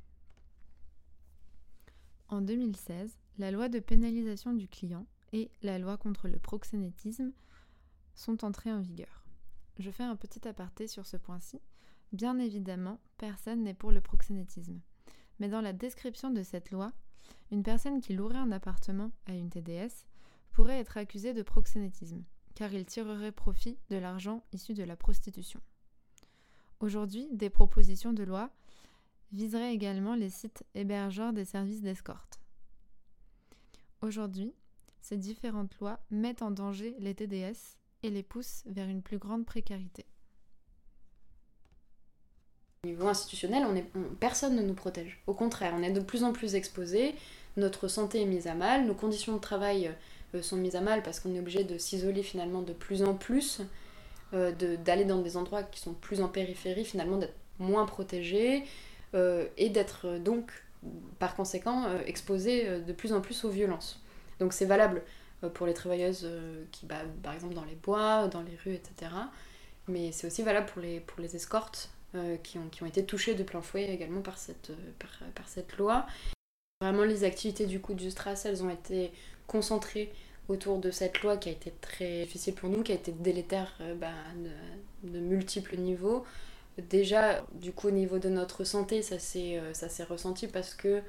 En 2.27 2.41
2016, 2.41 3.19
la 3.37 3.51
loi 3.51 3.69
de 3.69 3.79
pénalisation 3.79 4.53
du 4.53 4.67
client 4.67 5.05
et 5.31 5.51
la 5.61 5.77
loi 5.77 5.97
contre 5.97 6.27
le 6.27 6.39
proxénétisme 6.39 7.31
sont 8.15 8.43
entrées 8.43 8.71
en 8.71 8.81
vigueur. 8.81 9.25
Je 9.77 9.91
fais 9.91 10.03
un 10.03 10.15
petit 10.15 10.47
aparté 10.47 10.87
sur 10.87 11.05
ce 11.05 11.17
point-ci. 11.17 11.59
Bien 12.13 12.39
évidemment, 12.39 12.99
personne 13.17 13.63
n'est 13.63 13.73
pour 13.73 13.91
le 13.91 14.01
proxénétisme. 14.01 14.79
Mais 15.39 15.49
dans 15.49 15.61
la 15.61 15.73
description 15.73 16.31
de 16.31 16.43
cette 16.43 16.71
loi, 16.71 16.93
une 17.51 17.63
personne 17.63 18.01
qui 18.01 18.13
louerait 18.13 18.37
un 18.37 18.51
appartement 18.51 19.11
à 19.27 19.33
une 19.33 19.49
TDS 19.49 20.05
pourrait 20.51 20.79
être 20.79 20.97
accusée 20.97 21.33
de 21.33 21.43
proxénétisme, 21.43 22.23
car 22.55 22.73
il 22.73 22.85
tirerait 22.85 23.31
profit 23.31 23.77
de 23.89 23.97
l'argent 23.97 24.43
issu 24.53 24.73
de 24.73 24.83
la 24.83 24.95
prostitution. 24.95 25.61
Aujourd'hui, 26.79 27.27
des 27.33 27.49
propositions 27.49 28.13
de 28.13 28.23
loi 28.23 28.51
viseraient 29.35 29.73
également 29.73 30.15
les 30.15 30.29
sites 30.29 30.63
hébergeurs 30.73 31.33
des 31.33 31.45
services 31.45 31.81
d'escorte. 31.81 32.39
Aujourd'hui, 34.01 34.53
ces 35.01 35.17
différentes 35.17 35.77
lois 35.79 35.99
mettent 36.09 36.41
en 36.41 36.51
danger 36.51 36.95
les 36.99 37.13
TDS 37.13 37.77
et 38.03 38.09
les 38.09 38.23
poussent 38.23 38.63
vers 38.65 38.87
une 38.87 39.01
plus 39.01 39.17
grande 39.17 39.45
précarité. 39.45 40.05
Au 42.83 42.87
niveau 42.87 43.07
institutionnel, 43.07 43.65
personne 44.19 44.55
ne 44.55 44.61
nous 44.61 44.73
protège. 44.73 45.21
Au 45.27 45.33
contraire, 45.33 45.73
on 45.75 45.83
est 45.83 45.91
de 45.91 45.99
plus 45.99 46.23
en 46.23 46.33
plus 46.33 46.55
exposé, 46.55 47.15
notre 47.57 47.87
santé 47.87 48.21
est 48.21 48.25
mise 48.25 48.47
à 48.47 48.53
mal, 48.53 48.85
nos 48.85 48.93
conditions 48.93 49.33
de 49.33 49.39
travail 49.39 49.91
euh, 50.33 50.41
sont 50.41 50.57
mises 50.57 50.75
à 50.75 50.81
mal 50.81 51.01
parce 51.03 51.19
qu'on 51.19 51.33
est 51.33 51.39
obligé 51.39 51.63
de 51.63 51.77
s'isoler 51.77 52.21
finalement 52.21 52.61
de 52.61 52.73
plus 52.73 53.01
en 53.01 53.15
plus, 53.15 53.61
euh, 54.33 54.51
d'aller 54.51 55.05
dans 55.05 55.21
des 55.21 55.37
endroits 55.37 55.63
qui 55.63 55.79
sont 55.79 55.93
plus 55.93 56.21
en 56.21 56.27
périphérie, 56.27 56.85
finalement 56.85 57.17
d'être 57.17 57.35
moins 57.59 57.85
protégés 57.85 58.63
et 59.13 59.69
d'être 59.69 60.17
donc 60.17 60.51
par 61.19 61.35
conséquent 61.35 61.85
exposé 62.05 62.79
de 62.81 62.93
plus 62.93 63.13
en 63.13 63.21
plus 63.21 63.45
aux 63.45 63.49
violences. 63.49 64.01
Donc 64.39 64.51
c'est 64.51 64.65
valable 64.65 65.01
pour 65.53 65.65
les 65.65 65.73
travailleuses 65.73 66.29
qui, 66.71 66.85
bah, 66.85 67.01
par 67.23 67.33
exemple, 67.33 67.53
dans 67.53 67.63
les 67.63 67.75
bois, 67.75 68.27
dans 68.27 68.41
les 68.41 68.57
rues, 68.63 68.73
etc. 68.73 69.11
Mais 69.87 70.11
c'est 70.11 70.27
aussi 70.27 70.43
valable 70.43 70.65
pour 70.65 70.81
les, 70.81 70.99
pour 70.99 71.21
les 71.21 71.35
escortes 71.35 71.89
qui, 72.43 72.57
ont, 72.57 72.67
qui, 72.69 72.83
ont, 72.83 72.85
été 72.85 73.05
touchées 73.05 73.35
de 73.35 73.43
plein 73.43 73.61
fouet 73.61 73.85
également 73.85 74.21
par 74.21 74.37
cette, 74.37 74.71
par, 75.33 75.47
cette 75.47 75.77
loi. 75.77 76.05
Vraiment, 76.81 77.03
les 77.03 77.23
activités 77.23 77.65
du 77.65 77.79
coup 77.79 77.93
du 77.93 78.11
Stras, 78.11 78.41
elles 78.45 78.63
ont 78.63 78.69
été 78.69 79.11
concentrées 79.47 80.11
autour 80.47 80.79
de 80.79 80.91
cette 80.91 81.21
loi 81.21 81.37
qui 81.37 81.49
a 81.49 81.51
été 81.51 81.71
très 81.81 82.23
difficile 82.23 82.53
pour 82.53 82.69
nous, 82.69 82.83
qui 82.83 82.91
a 82.91 82.95
été 82.95 83.11
délétère 83.11 83.73
euh, 83.81 83.95
bah, 83.95 84.11
de, 85.03 85.19
multiples 85.19 85.77
niveaux. 85.77 86.25
Déjà, 86.77 87.45
du 87.53 87.71
coup, 87.71 87.87
au 87.87 87.91
niveau 87.91 88.19
de 88.19 88.29
notre 88.29 88.63
santé, 88.63 89.01
ça 89.01 89.19
s'est 89.19 89.57
euh, 89.57 90.05
ressenti 90.09 90.47
parce 90.47 90.73
que, 90.73 91.01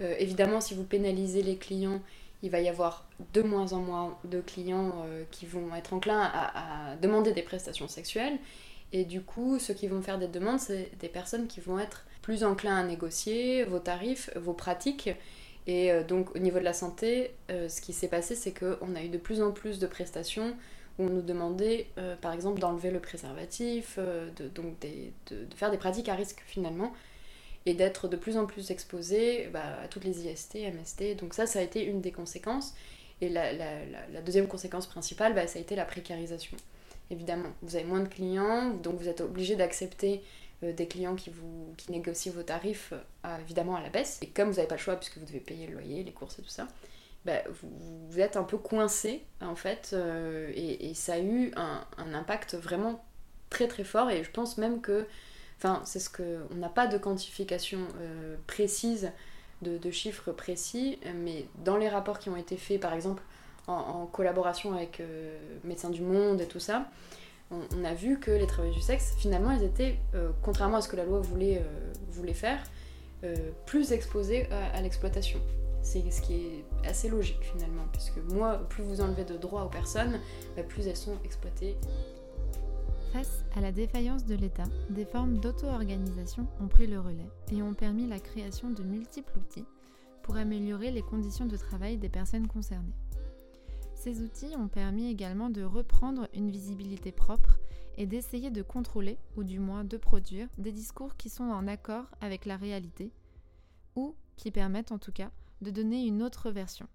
euh, 0.00 0.14
évidemment, 0.18 0.60
si 0.60 0.74
vous 0.74 0.84
pénalisez 0.84 1.42
les 1.42 1.56
clients, 1.56 2.00
il 2.42 2.50
va 2.50 2.60
y 2.60 2.68
avoir 2.68 3.08
de 3.34 3.42
moins 3.42 3.72
en 3.72 3.80
moins 3.80 4.18
de 4.24 4.40
clients 4.40 5.06
qui 5.30 5.46
vont 5.46 5.72
être 5.76 5.92
enclins 5.92 6.22
à, 6.22 6.96
demander 7.00 7.30
des 7.30 7.42
prestations 7.42 7.86
sexuelles. 7.86 8.36
Et 8.92 9.04
du 9.04 9.22
coup, 9.22 9.60
ceux 9.60 9.74
qui 9.74 9.86
vont 9.86 10.02
faire 10.02 10.18
des 10.18 10.26
demandes, 10.26 10.58
c'est 10.58 10.90
des 10.98 11.08
personnes 11.08 11.46
qui 11.46 11.60
vont 11.60 11.78
être 11.78 12.04
plus 12.20 12.42
enclins 12.42 12.76
à 12.76 12.82
négocier 12.82 13.62
vos 13.62 13.78
tarifs, 13.78 14.28
vos 14.34 14.54
pratiques 14.54 15.10
et 15.66 15.92
euh, 15.92 16.02
donc 16.02 16.34
au 16.34 16.38
niveau 16.38 16.58
de 16.58 16.64
la 16.64 16.72
santé, 16.72 17.34
euh, 17.50 17.68
ce 17.68 17.80
qui 17.80 17.92
s'est 17.92 18.08
passé, 18.08 18.34
c'est 18.34 18.52
qu'on 18.52 18.94
a 18.94 19.02
eu 19.02 19.08
de 19.08 19.18
plus 19.18 19.42
en 19.42 19.52
plus 19.52 19.78
de 19.78 19.86
prestations 19.86 20.56
on 21.02 21.10
nous 21.10 21.22
demandait 21.22 21.86
euh, 21.98 22.16
par 22.16 22.32
exemple 22.32 22.60
d'enlever 22.60 22.90
le 22.90 23.00
préservatif, 23.00 23.98
de, 23.98 24.48
donc 24.48 24.78
de, 24.80 25.54
faire 25.54 25.70
des 25.70 25.78
pratiques 25.78 26.08
à 26.08 26.14
risque 26.14 26.42
finalement, 26.46 26.92
et 27.66 27.74
d'être 27.74 28.08
de 28.08 28.16
plus 28.16 28.36
en 28.36 28.46
plus 28.46 28.70
exposé 28.70 29.48
bah, 29.52 29.80
à 29.84 29.88
toutes 29.88 30.04
les 30.04 30.26
IST, 30.26 30.56
MST. 30.56 31.16
Donc 31.16 31.34
ça, 31.34 31.46
ça 31.46 31.60
a 31.60 31.62
été 31.62 31.84
une 31.84 32.00
des 32.00 32.12
conséquences. 32.12 32.74
Et 33.20 33.28
la, 33.28 33.52
deuxième 34.24 34.48
conséquence 34.48 34.86
principale, 34.86 35.34
bah, 35.34 35.46
ça 35.46 35.58
a 35.58 35.62
été 35.62 35.76
la 35.76 35.84
précarisation. 35.84 36.56
Évidemment, 37.10 37.50
vous 37.62 37.76
avez 37.76 37.84
moins 37.84 38.00
de 38.00 38.08
clients, 38.08 38.70
donc 38.70 38.96
vous 38.98 39.08
êtes 39.08 39.20
obligé 39.20 39.54
d'accepter 39.54 40.22
euh, 40.64 40.72
des 40.72 40.88
clients 40.88 41.14
qui, 41.14 41.30
qui 41.76 41.92
négocient 41.92 42.32
vos 42.32 42.42
tarifs 42.42 42.92
euh, 43.24 43.38
évidemment 43.40 43.76
à 43.76 43.82
la 43.82 43.90
baisse. 43.90 44.18
Et 44.22 44.26
comme 44.26 44.48
vous 44.48 44.56
n'avez 44.56 44.68
pas 44.68 44.76
le 44.76 44.80
choix 44.80 44.96
puisque 44.96 45.18
vous 45.18 45.26
devez 45.26 45.40
payer 45.40 45.66
le 45.66 45.74
loyer, 45.74 46.02
les 46.02 46.12
courses 46.12 46.38
et 46.38 46.42
tout 46.42 46.48
ça, 46.48 46.66
bah, 47.24 47.42
vous, 47.62 48.18
êtes 48.18 48.36
un 48.36 48.42
peu 48.42 48.58
coincé 48.58 49.24
en 49.40 49.54
fait 49.54 49.90
euh, 49.92 50.50
et, 50.54 50.92
ça 50.94 51.14
a 51.14 51.18
eu 51.20 51.52
un, 51.56 51.84
impact 52.14 52.54
vraiment 52.54 53.04
très 53.50 53.68
très 53.68 53.84
fort 53.84 54.10
et 54.10 54.24
je 54.24 54.30
pense 54.30 54.58
même 54.58 54.80
que, 54.80 55.06
enfin 55.58 55.82
c'est 55.84 56.00
ce 56.00 56.10
que, 56.10 56.40
on 56.50 56.56
n'a 56.56 56.68
pas 56.68 56.86
de 56.86 56.98
quantification 56.98 57.80
précise 58.46 59.12
de, 59.62 59.90
chiffres 59.90 60.32
précis, 60.32 60.98
mais 61.14 61.46
dans 61.64 61.76
les 61.76 61.88
rapports 61.88 62.18
qui 62.18 62.28
ont 62.28 62.36
été 62.36 62.56
faits 62.56 62.80
par 62.80 62.92
exemple 62.92 63.22
en, 63.68 64.06
collaboration 64.06 64.74
avec 64.74 65.00
Médecins 65.62 65.90
du 65.90 66.02
Monde 66.02 66.40
et 66.40 66.48
tout 66.48 66.58
ça, 66.58 66.88
on, 67.52 67.84
a 67.84 67.94
vu 67.94 68.18
que 68.18 68.30
les 68.30 68.46
travailleurs 68.46 68.76
du 68.76 68.82
sexe, 68.82 69.14
finalement, 69.18 69.50
ils 69.50 69.64
étaient, 69.64 69.98
euh, 70.14 70.30
contrairement 70.42 70.78
à 70.78 70.80
ce 70.80 70.88
que 70.88 70.96
la 70.96 71.04
loi 71.04 71.20
voulait, 71.20 71.58
euh, 71.58 71.92
voulait 72.10 72.34
faire, 72.34 72.62
euh, 73.24 73.34
plus 73.66 73.92
exposés 73.92 74.48
à, 74.74 74.80
l'exploitation. 74.80 75.40
C'est 75.82 76.10
ce 76.10 76.22
qui 76.22 76.34
est 76.34 76.64
assez 76.84 77.08
logique 77.08 77.42
finalement, 77.42 77.84
puisque 77.92 78.18
moi, 78.32 78.58
plus 78.68 78.82
vous 78.82 79.00
enlevez 79.00 79.24
de 79.24 79.36
droits 79.36 79.64
aux 79.64 79.68
personnes, 79.68 80.20
bah, 80.56 80.62
plus 80.62 80.86
elles 80.86 80.96
sont 80.96 81.16
exploitées. 81.24 81.76
Face 83.12 83.44
à 83.54 83.60
la 83.60 83.72
défaillance 83.72 84.24
de 84.24 84.34
l'État, 84.34 84.64
des 84.88 85.04
formes 85.04 85.38
d'auto-organisation 85.38 86.46
ont 86.60 86.68
pris 86.68 86.86
le 86.86 86.98
relais 86.98 87.28
et 87.52 87.62
ont 87.62 87.74
permis 87.74 88.06
la 88.06 88.18
création 88.18 88.70
de 88.70 88.82
multiples 88.82 89.38
outils 89.38 89.66
pour 90.22 90.36
améliorer 90.36 90.90
les 90.90 91.02
conditions 91.02 91.46
de 91.46 91.56
travail 91.56 91.98
des 91.98 92.08
personnes 92.08 92.46
concernées. 92.46 92.94
Ces 93.94 94.22
outils 94.22 94.56
ont 94.56 94.68
permis 94.68 95.10
également 95.10 95.50
de 95.50 95.62
reprendre 95.62 96.26
une 96.34 96.50
visibilité 96.50 97.12
propre 97.12 97.58
et 97.98 98.06
d'essayer 98.06 98.50
de 98.50 98.62
contrôler, 98.62 99.18
ou 99.36 99.44
du 99.44 99.58
moins 99.58 99.84
de 99.84 99.96
produire, 99.96 100.48
des 100.58 100.72
discours 100.72 101.16
qui 101.16 101.28
sont 101.28 101.44
en 101.44 101.68
accord 101.68 102.06
avec 102.20 102.46
la 102.46 102.56
réalité, 102.56 103.12
ou 103.94 104.14
qui 104.36 104.50
permettent 104.50 104.92
en 104.92 104.98
tout 104.98 105.12
cas 105.12 105.30
de 105.62 105.70
donner 105.70 106.04
une 106.04 106.22
autre 106.22 106.50
version. 106.50 106.88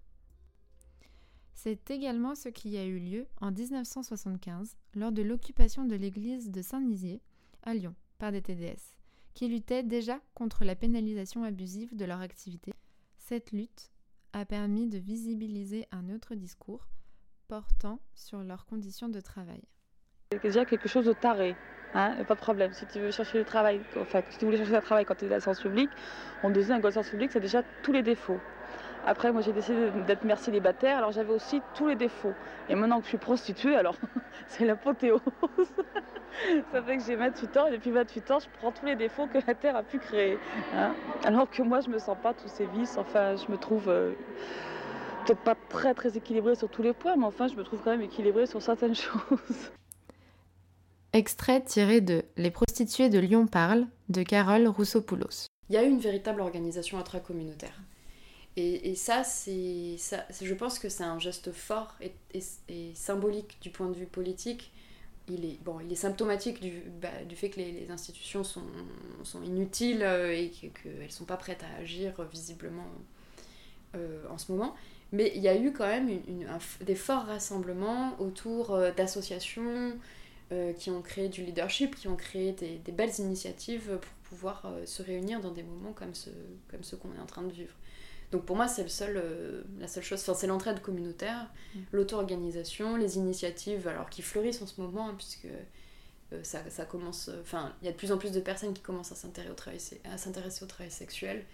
C'est 1.54 1.90
également 1.90 2.36
ce 2.36 2.48
qui 2.48 2.78
a 2.78 2.84
eu 2.84 2.98
lieu 2.98 3.26
en 3.40 3.50
1975 3.50 4.76
lors 4.94 5.10
de 5.10 5.22
l'occupation 5.22 5.84
de 5.84 5.96
l'église 5.96 6.50
de 6.50 6.62
Saint-Nizier 6.62 7.20
à 7.64 7.74
Lyon 7.74 7.96
par 8.18 8.30
des 8.30 8.42
TDS, 8.42 8.96
qui 9.34 9.48
luttaient 9.48 9.82
déjà 9.82 10.20
contre 10.34 10.64
la 10.64 10.76
pénalisation 10.76 11.42
abusive 11.42 11.96
de 11.96 12.04
leur 12.04 12.20
activité. 12.20 12.72
Cette 13.16 13.50
lutte 13.50 13.90
a 14.32 14.44
permis 14.44 14.86
de 14.86 14.98
visibiliser 14.98 15.86
un 15.90 16.10
autre 16.10 16.34
discours 16.34 16.86
portant 17.48 17.98
sur 18.14 18.42
leurs 18.44 18.66
conditions 18.66 19.08
de 19.08 19.20
travail. 19.20 19.62
C'est 20.30 20.42
déjà 20.42 20.64
quelque 20.64 20.88
chose 20.88 21.06
de 21.06 21.12
taré. 21.12 21.56
Hein, 21.94 22.22
pas 22.24 22.34
de 22.34 22.40
problème. 22.40 22.72
Si 22.74 22.86
tu 22.86 23.00
veux 23.00 23.10
chercher 23.10 23.38
du 23.38 23.44
travail, 23.44 23.80
enfin, 23.96 24.20
si 24.28 24.38
tu 24.38 24.44
voulais 24.44 24.58
chercher 24.58 24.76
un 24.76 24.80
travail 24.80 25.06
quand 25.06 25.14
tu 25.14 25.24
es 25.24 25.28
dans 25.28 25.36
la 25.36 25.40
science 25.40 25.60
publique, 25.60 25.90
on 26.42 26.50
disait 26.50 26.74
un 26.74 26.90
science 26.90 27.08
publique, 27.08 27.32
c'est 27.32 27.40
déjà 27.40 27.62
tous 27.82 27.92
les 27.92 28.02
défauts. 28.02 28.38
Après, 29.08 29.32
moi, 29.32 29.40
j'ai 29.40 29.54
décidé 29.54 29.88
d'être 30.06 30.24
mère 30.24 30.38
célibataire, 30.38 30.98
alors 30.98 31.12
j'avais 31.12 31.32
aussi 31.32 31.62
tous 31.74 31.88
les 31.88 31.94
défauts. 31.94 32.34
Et 32.68 32.74
maintenant 32.74 32.98
que 32.98 33.04
je 33.04 33.08
suis 33.08 33.16
prostituée, 33.16 33.74
alors 33.74 33.94
c'est 34.48 34.66
l'apothéose. 34.66 35.22
Ça 36.72 36.82
fait 36.82 36.98
que 36.98 37.02
j'ai 37.02 37.16
28 37.16 37.56
ans 37.56 37.66
et 37.68 37.70
depuis 37.70 37.90
28 37.90 38.30
ans, 38.32 38.38
je 38.38 38.46
prends 38.58 38.70
tous 38.70 38.84
les 38.84 38.96
défauts 38.96 39.26
que 39.26 39.38
la 39.46 39.54
Terre 39.54 39.76
a 39.76 39.82
pu 39.82 39.98
créer. 39.98 40.38
Hein. 40.74 40.92
Alors 41.24 41.48
que 41.48 41.62
moi, 41.62 41.80
je 41.80 41.88
me 41.88 41.98
sens 41.98 42.18
pas 42.22 42.34
tous 42.34 42.48
ces 42.48 42.66
vices. 42.66 42.98
Enfin, 42.98 43.34
je 43.36 43.50
me 43.50 43.56
trouve 43.56 43.88
euh, 43.88 44.12
peut-être 45.24 45.40
pas 45.40 45.56
très 45.70 45.94
très 45.94 46.18
équilibrée 46.18 46.54
sur 46.54 46.68
tous 46.68 46.82
les 46.82 46.92
points, 46.92 47.16
mais 47.16 47.24
enfin, 47.24 47.48
je 47.48 47.54
me 47.54 47.64
trouve 47.64 47.80
quand 47.82 47.92
même 47.92 48.02
équilibrée 48.02 48.44
sur 48.44 48.60
certaines 48.60 48.94
choses. 48.94 49.72
Extrait 51.14 51.62
tiré 51.62 52.02
de 52.02 52.26
Les 52.36 52.50
prostituées 52.50 53.08
de 53.08 53.18
Lyon 53.18 53.46
parlent 53.46 53.86
de 54.10 54.22
Carole 54.22 54.68
Roussopoulos. 54.68 55.46
Il 55.70 55.76
y 55.76 55.78
a 55.78 55.82
eu 55.82 55.88
une 55.88 55.98
véritable 55.98 56.42
organisation 56.42 56.98
intracommunautaire. 56.98 57.80
Et, 58.60 58.96
ça, 58.96 59.22
ça, 59.22 60.24
je 60.42 60.54
pense 60.54 60.80
que 60.80 60.88
c'est 60.88 61.04
un 61.04 61.20
geste 61.20 61.52
fort 61.52 61.94
et, 62.00 62.42
symbolique 62.94 63.56
du 63.60 63.70
point 63.70 63.88
de 63.88 63.94
vue 63.94 64.06
politique. 64.06 64.72
Il 65.28 65.44
est, 65.44 65.62
bon, 65.62 65.78
il 65.78 65.92
est 65.92 65.96
symptomatique 65.96 66.60
du, 66.60 66.82
bah, 67.00 67.22
du 67.28 67.36
fait 67.36 67.50
que 67.50 67.60
les, 67.60 67.88
institutions 67.88 68.42
sont, 68.42 68.64
sont, 69.22 69.44
inutiles 69.44 70.02
euh, 70.02 70.34
et 70.34 70.48
qu'elles 70.50 71.04
ne 71.04 71.08
sont 71.08 71.24
pas 71.24 71.36
prêtes 71.36 71.62
à 71.62 71.80
agir 71.80 72.20
visiblement 72.32 72.86
euh, 73.94 74.24
en 74.28 74.38
ce 74.38 74.50
moment. 74.50 74.74
Mais 75.12 75.30
il 75.36 75.40
y 75.40 75.48
a 75.48 75.56
eu 75.56 75.72
quand 75.72 75.86
même 75.86 76.10
des 76.80 76.94
forts 76.96 77.26
rassemblements 77.26 78.20
autour 78.20 78.74
euh, 78.74 78.90
d'associations 78.90 79.96
qui 80.78 80.88
ont 80.88 81.02
créé 81.02 81.28
du 81.28 81.44
leadership, 81.44 81.94
qui 81.94 82.08
ont 82.08 82.16
créé 82.16 82.52
des, 82.52 82.78
des 82.78 82.92
belles 82.92 83.12
initiatives 83.18 83.98
pour 84.00 84.12
pouvoir 84.30 84.66
se 84.86 85.02
réunir 85.02 85.42
dans 85.42 85.50
des 85.50 85.62
moments 85.62 85.92
comme, 85.92 86.14
ce, 86.14 86.30
comme 86.70 86.82
ceux 86.82 86.96
qu'on 86.96 87.14
est 87.14 87.20
en 87.20 87.26
train 87.26 87.42
de 87.42 87.52
vivre. 87.52 87.74
Donc 88.30 88.44
pour 88.44 88.56
moi, 88.56 88.68
c'est 88.68 88.82
le 88.82 88.88
seul, 88.88 89.16
euh, 89.16 89.62
la 89.78 89.88
seule 89.88 90.02
chose, 90.02 90.20
c'est 90.20 90.46
l'entraide 90.46 90.82
communautaire, 90.82 91.50
mm. 91.74 91.78
l'auto-organisation, 91.92 92.96
les 92.96 93.16
initiatives, 93.16 93.88
alors 93.88 94.10
qui 94.10 94.22
fleurissent 94.22 94.60
en 94.60 94.66
ce 94.66 94.80
moment, 94.80 95.08
hein, 95.08 95.14
puisque 95.16 95.46
euh, 95.46 96.40
ça, 96.42 96.60
ça, 96.68 96.84
commence, 96.84 97.28
euh, 97.28 97.40
enfin, 97.40 97.74
il 97.80 97.86
y 97.86 97.88
a 97.88 97.92
de 97.92 97.96
plus 97.96 98.12
en 98.12 98.18
plus 98.18 98.32
de 98.32 98.40
personnes 98.40 98.74
qui 98.74 98.82
commencent 98.82 99.12
à 99.12 99.14
s'intéresser 99.14 99.50
au 99.50 99.54
travail, 99.54 99.80
à 100.04 100.18
s'intéresser 100.18 100.62
au 100.62 100.66
travail 100.66 100.90
sexuel. 100.90 101.44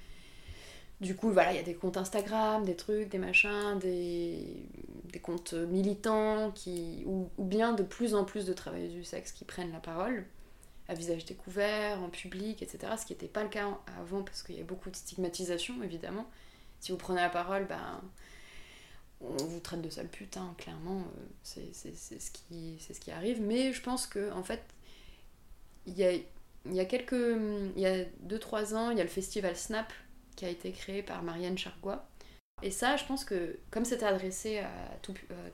Du 1.00 1.14
coup, 1.14 1.30
voilà, 1.30 1.52
il 1.52 1.56
y 1.56 1.60
a 1.60 1.64
des 1.64 1.74
comptes 1.74 1.96
Instagram, 1.96 2.64
des 2.64 2.76
trucs, 2.76 3.08
des 3.08 3.18
machins, 3.18 3.78
des, 3.80 4.68
des 5.12 5.18
comptes 5.20 5.52
militants, 5.52 6.50
qui, 6.52 7.04
ou, 7.06 7.28
ou, 7.36 7.44
bien 7.44 7.72
de 7.72 7.82
plus 7.82 8.14
en 8.14 8.24
plus 8.24 8.46
de 8.46 8.52
travailleurs 8.52 8.90
du 8.90 9.04
sexe 9.04 9.32
qui 9.32 9.44
prennent 9.44 9.72
la 9.72 9.80
parole 9.80 10.24
à 10.88 10.94
visage 10.94 11.24
découvert, 11.24 12.02
en 12.02 12.10
public, 12.10 12.62
etc. 12.62 12.92
Ce 12.98 13.06
qui 13.06 13.12
n'était 13.12 13.26
pas 13.26 13.42
le 13.42 13.48
cas 13.48 13.78
avant 14.00 14.22
parce 14.22 14.42
qu'il 14.42 14.56
y 14.56 14.60
a 14.60 14.64
beaucoup 14.64 14.90
de 14.90 14.96
stigmatisation, 14.96 15.82
évidemment 15.82 16.26
si 16.84 16.92
vous 16.92 16.98
prenez 16.98 17.22
la 17.22 17.30
parole, 17.30 17.64
ben, 17.64 18.02
on 19.22 19.42
vous 19.42 19.60
traite 19.60 19.80
de 19.80 19.88
sale 19.88 20.08
pute, 20.08 20.36
hein, 20.36 20.54
clairement, 20.58 21.00
euh, 21.00 21.20
c'est 21.42 21.72
ce, 21.72 22.30
qui, 22.30 22.76
ce 22.78 22.92
qui 23.00 23.10
arrive. 23.10 23.40
Mais 23.40 23.72
je 23.72 23.80
pense 23.80 24.06
que 24.06 24.30
en 24.32 24.42
fait, 24.42 24.62
il 25.86 25.94
y 25.94 26.04
a, 26.04 26.12
y 26.66 26.80
a 26.80 26.84
quelques. 26.84 27.12
Il 27.74 27.80
y 27.80 27.86
a 27.86 28.04
2-3 28.26 28.74
ans, 28.74 28.90
il 28.90 28.98
y 28.98 29.00
a 29.00 29.04
le 29.04 29.08
festival 29.08 29.56
Snap 29.56 29.90
qui 30.36 30.44
a 30.44 30.50
été 30.50 30.72
créé 30.72 31.02
par 31.02 31.22
Marianne 31.22 31.56
Chargois. 31.56 32.06
Et 32.62 32.70
ça, 32.70 32.98
je 32.98 33.04
pense 33.06 33.24
que 33.24 33.58
comme 33.70 33.86
c'était 33.86 34.04
adressé 34.04 34.58
à, 34.58 34.70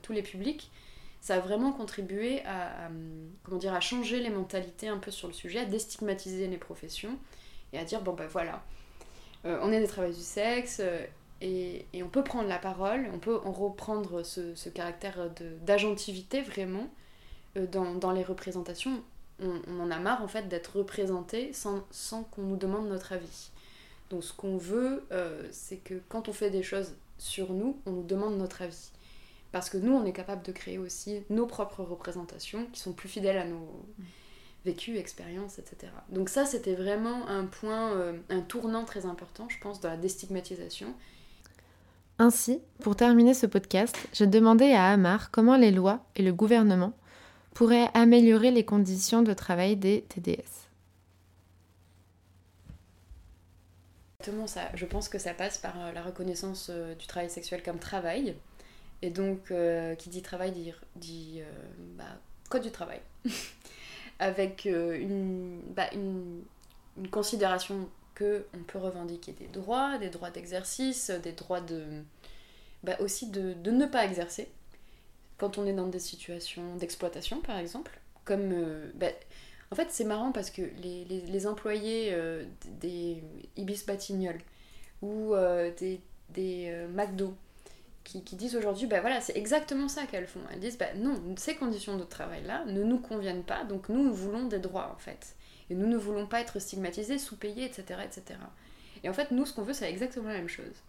tous 0.01 0.11
les 0.11 0.23
publics, 0.23 0.69
ça 1.21 1.35
a 1.35 1.39
vraiment 1.39 1.71
contribué 1.71 2.43
à, 2.45 2.89
comment 3.43 3.57
dire, 3.57 3.73
à 3.73 3.79
changer 3.79 4.19
les 4.19 4.29
mentalités 4.29 4.89
un 4.89 4.97
peu 4.97 5.11
sur 5.11 5.29
le 5.29 5.33
sujet, 5.33 5.59
à 5.59 5.65
déstigmatiser 5.65 6.47
les 6.47 6.57
professions 6.57 7.17
et 7.71 7.79
à 7.79 7.85
dire 7.85 8.01
bon 8.01 8.13
ben 8.13 8.27
voilà, 8.27 8.63
euh, 9.45 9.59
on 9.61 9.71
est 9.71 9.79
des 9.79 9.87
travailleurs 9.87 10.17
du 10.17 10.23
sexe, 10.23 10.79
euh, 10.81 11.05
et, 11.41 11.85
on 12.03 12.07
peut 12.07 12.23
prendre 12.23 12.47
la 12.47 12.59
parole, 12.59 13.09
on 13.13 13.19
peut 13.19 13.39
en 13.43 13.51
reprendre 13.51 14.23
ce, 14.23 14.69
caractère 14.69 15.29
d'agentivité 15.61 16.41
vraiment 16.41 16.87
euh, 17.57 17.65
dans, 17.67 18.11
les 18.11 18.23
représentations. 18.23 19.03
On, 19.39 19.79
en 19.79 19.89
a 19.89 19.97
marre 19.97 20.21
en 20.21 20.27
fait 20.27 20.47
d'être 20.47 20.77
représenté 20.77 21.51
sans, 21.51 21.83
qu'on 22.31 22.43
nous 22.43 22.57
demande 22.57 22.87
notre 22.87 23.13
avis. 23.13 23.49
Donc 24.11 24.23
ce 24.23 24.33
qu'on 24.33 24.57
veut, 24.57 25.03
euh, 25.11 25.47
c'est 25.51 25.77
que 25.77 25.95
quand 26.09 26.29
on 26.29 26.33
fait 26.33 26.51
des 26.51 26.63
choses 26.63 26.93
sur 27.17 27.51
nous, 27.53 27.77
on 27.85 27.91
nous 27.91 28.03
demande 28.03 28.37
notre 28.37 28.61
avis. 28.61 28.91
Parce 29.51 29.69
que 29.69 29.77
nous, 29.77 29.93
on 29.93 30.05
est 30.05 30.13
capable 30.13 30.43
de 30.43 30.51
créer 30.51 30.77
aussi 30.77 31.23
nos 31.29 31.45
propres 31.45 31.83
représentations 31.83 32.67
qui 32.71 32.79
sont 32.79 32.93
plus 32.93 33.09
fidèles 33.09 33.37
à 33.37 33.45
nos 33.45 33.67
vécus, 34.63 34.97
expériences, 34.97 35.59
etc. 35.59 35.91
Donc 36.09 36.29
ça, 36.29 36.45
c'était 36.45 36.75
vraiment 36.75 37.27
un 37.27 37.45
point, 37.45 37.93
euh, 37.93 38.17
un 38.29 38.41
tournant 38.41 38.85
très 38.85 39.05
important, 39.05 39.49
je 39.49 39.57
pense, 39.59 39.81
dans 39.81 39.89
la 39.89 39.97
déstigmatisation 39.97 40.93
ainsi, 42.21 42.61
pour 42.79 42.95
terminer 42.95 43.33
ce 43.33 43.47
podcast, 43.47 43.97
j'ai 44.13 44.27
demandé 44.27 44.71
à 44.73 44.91
Amar 44.91 45.31
comment 45.31 45.57
les 45.57 45.71
lois 45.71 46.05
et 46.15 46.21
le 46.21 46.31
gouvernement 46.31 46.93
pourraient 47.55 47.89
améliorer 47.95 48.51
les 48.51 48.63
conditions 48.63 49.23
de 49.23 49.33
travail 49.33 49.75
des 49.75 50.03
TDS. 50.07 50.69
Exactement 54.19 54.45
ça. 54.45 54.69
Je 54.75 54.85
pense 54.85 55.09
que 55.09 55.17
ça 55.17 55.33
passe 55.33 55.57
par 55.57 55.73
euh, 55.81 55.91
la 55.93 56.03
reconnaissance 56.03 56.67
euh, 56.69 56.93
du 56.93 57.07
travail 57.07 57.31
sexuel 57.31 57.63
comme 57.63 57.79
travail. 57.79 58.35
Et 59.01 59.09
donc, 59.09 59.49
euh, 59.49 59.95
qui 59.95 60.09
dit 60.09 60.21
travail 60.21 60.51
dit, 60.95 61.41
bah, 61.97 62.03
code 62.49 62.61
du 62.61 62.71
travail. 62.71 63.01
Avec 64.19 64.69
bah, 65.75 65.89
une 65.93 66.43
considération 67.09 67.89
on 68.19 68.63
peut 68.67 68.79
revendiquer 68.79 69.31
des 69.33 69.47
droits, 69.47 69.97
des 69.97 70.09
droits 70.09 70.31
d'exercice, 70.31 71.09
des 71.09 71.31
droits 71.31 71.61
de. 71.61 71.83
Bah 72.83 72.95
aussi 72.99 73.29
de, 73.29 73.53
ne 73.69 73.85
pas 73.85 74.05
exercer 74.05 74.49
quand 75.37 75.59
on 75.59 75.67
est 75.67 75.73
dans 75.73 75.87
des 75.87 75.99
situations 75.99 76.75
d'exploitation 76.75 77.41
par 77.41 77.57
exemple. 77.57 77.99
Comme. 78.25 78.51
Euh, 78.53 78.91
bah, 78.95 79.07
en 79.71 79.75
fait, 79.75 79.87
c'est 79.89 80.03
marrant 80.03 80.33
parce 80.33 80.51
que 80.51 80.61
les, 80.61 81.47
employés 81.47 82.09
euh, 82.11 82.43
des 82.81 83.23
Ibis 83.55 83.85
Batignolles 83.87 84.41
ou 85.01 85.33
euh, 85.33 85.71
des, 85.79 86.01
des 86.29 86.85
McDo 86.93 87.33
qui, 88.03 88.35
disent 88.35 88.55
aujourd'hui, 88.57 88.87
bah 88.87 88.99
voilà, 88.99 89.21
c'est 89.21 89.37
exactement 89.37 89.87
ça 89.87 90.05
qu'elles 90.05 90.27
font. 90.27 90.41
Elles 90.51 90.59
disent, 90.59 90.77
bah 90.77 90.93
non, 90.95 91.21
ces 91.37 91.55
conditions 91.55 91.97
de 91.97 92.03
travail-là 92.03 92.65
ne 92.65 92.83
nous 92.83 92.99
conviennent 92.99 93.43
pas, 93.43 93.63
donc 93.63 93.87
nous, 93.87 94.03
nous 94.03 94.13
voulons 94.13 94.47
des 94.47 94.59
droits 94.59 94.91
en 94.93 94.99
fait. 94.99 95.35
Et 95.71 95.73
nous 95.73 95.87
ne 95.87 95.95
voulons 95.95 96.27
pas 96.27 96.41
être 96.41 96.59
stigmatisés, 96.59 97.17
sous-payés, 97.17 97.63
etc., 97.63 98.01
etc. 98.03 98.37
Et 99.05 99.09
en 99.09 99.13
fait, 99.13 99.31
nous, 99.31 99.45
ce 99.45 99.53
qu'on 99.53 99.61
veut, 99.61 99.71
c'est 99.71 99.89
exactement 99.89 100.27
la 100.27 100.33
même 100.33 100.49
chose. 100.49 100.83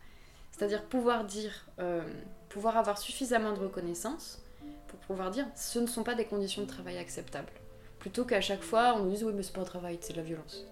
C'est-à-dire 0.50 0.82
pouvoir 0.82 1.24
dire, 1.24 1.68
euh, 1.78 2.02
pouvoir 2.48 2.76
avoir 2.76 2.98
suffisamment 2.98 3.52
de 3.52 3.60
reconnaissance 3.60 4.42
pour 4.88 4.98
pouvoir 4.98 5.30
dire, 5.30 5.46
ce 5.54 5.78
ne 5.78 5.86
sont 5.86 6.02
pas 6.02 6.16
des 6.16 6.24
conditions 6.24 6.62
de 6.62 6.66
travail 6.66 6.98
acceptables. 6.98 7.52
Plutôt 8.00 8.24
qu'à 8.24 8.40
chaque 8.40 8.62
fois, 8.62 8.94
on 8.96 9.04
nous 9.04 9.10
dise, 9.10 9.22
oui, 9.22 9.32
mais 9.32 9.44
c'est 9.44 9.52
pas 9.52 9.60
un 9.60 9.64
travail, 9.64 9.98
c'est 10.00 10.14
de 10.14 10.18
la 10.18 10.24
violence. 10.24 10.66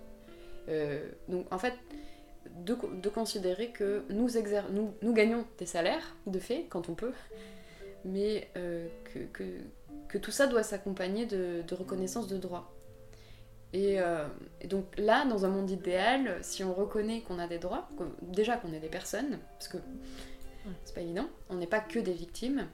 Euh, 0.69 1.09
donc, 1.29 1.47
en 1.53 1.59
fait, 1.59 1.75
de, 2.65 2.75
considérer 3.09 3.71
que 3.71 4.03
nous, 4.11 4.27
gagnons 5.13 5.47
des 5.59 5.67
salaires, 5.67 6.17
de 6.27 6.41
fait, 6.41 6.67
quand 6.69 6.89
on 6.89 6.95
peut, 6.95 7.13
mais 8.05 8.49
euh, 8.57 8.89
que, 9.05 9.55
que, 10.09 10.19
tout 10.19 10.33
ça 10.33 10.49
doit 10.49 10.65
s'accompagner 10.65 11.27
de, 11.27 11.63
de 11.63 11.75
reconnaissance 11.77 12.27
de 12.27 12.39
droits. 12.39 12.73
Euh, 13.75 14.27
et, 14.61 14.67
donc 14.67 14.87
là, 14.99 15.25
dans 15.27 15.45
un 15.45 15.49
monde 15.49 15.71
idéal, 15.71 16.39
si 16.43 16.65
on 16.65 16.75
reconnaît 16.75 17.21
qu'on 17.23 17.39
a 17.39 17.47
des 17.47 17.59
droits, 17.59 17.89
déjà 18.23 18.57
qu'on 18.57 18.73
est 18.73 18.81
des 18.81 18.89
personnes, 18.89 19.39
parce 19.55 19.69
que 19.69 19.79
c'est 20.85 20.95
pas 20.95 21.01
évident, 21.01 21.29
on 21.49 21.55
n'est 21.55 21.67
pas 21.67 21.81
que 21.81 21.99
des 21.99 22.13
victimes, 22.13 22.67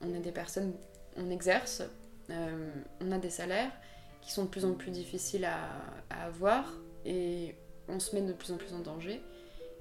on 0.00 0.14
est 0.14 0.20
des 0.20 0.32
personnes, 0.32 0.74
on 1.16 1.30
exerce, 1.30 1.82
euh, 2.30 2.70
on 3.00 3.12
a 3.12 3.18
des 3.18 3.30
salaires 3.30 3.72
qui 4.20 4.32
sont 4.32 4.44
de 4.44 4.48
plus 4.48 4.64
en 4.64 4.74
plus 4.74 4.90
difficiles 4.90 5.44
à, 5.44 6.24
avoir 6.24 6.72
et 7.04 7.54
on 7.88 8.00
se 8.00 8.14
met 8.16 8.22
de 8.22 8.32
plus 8.32 8.52
en 8.52 8.56
plus 8.56 8.72
en 8.72 8.80
danger. 8.80 9.20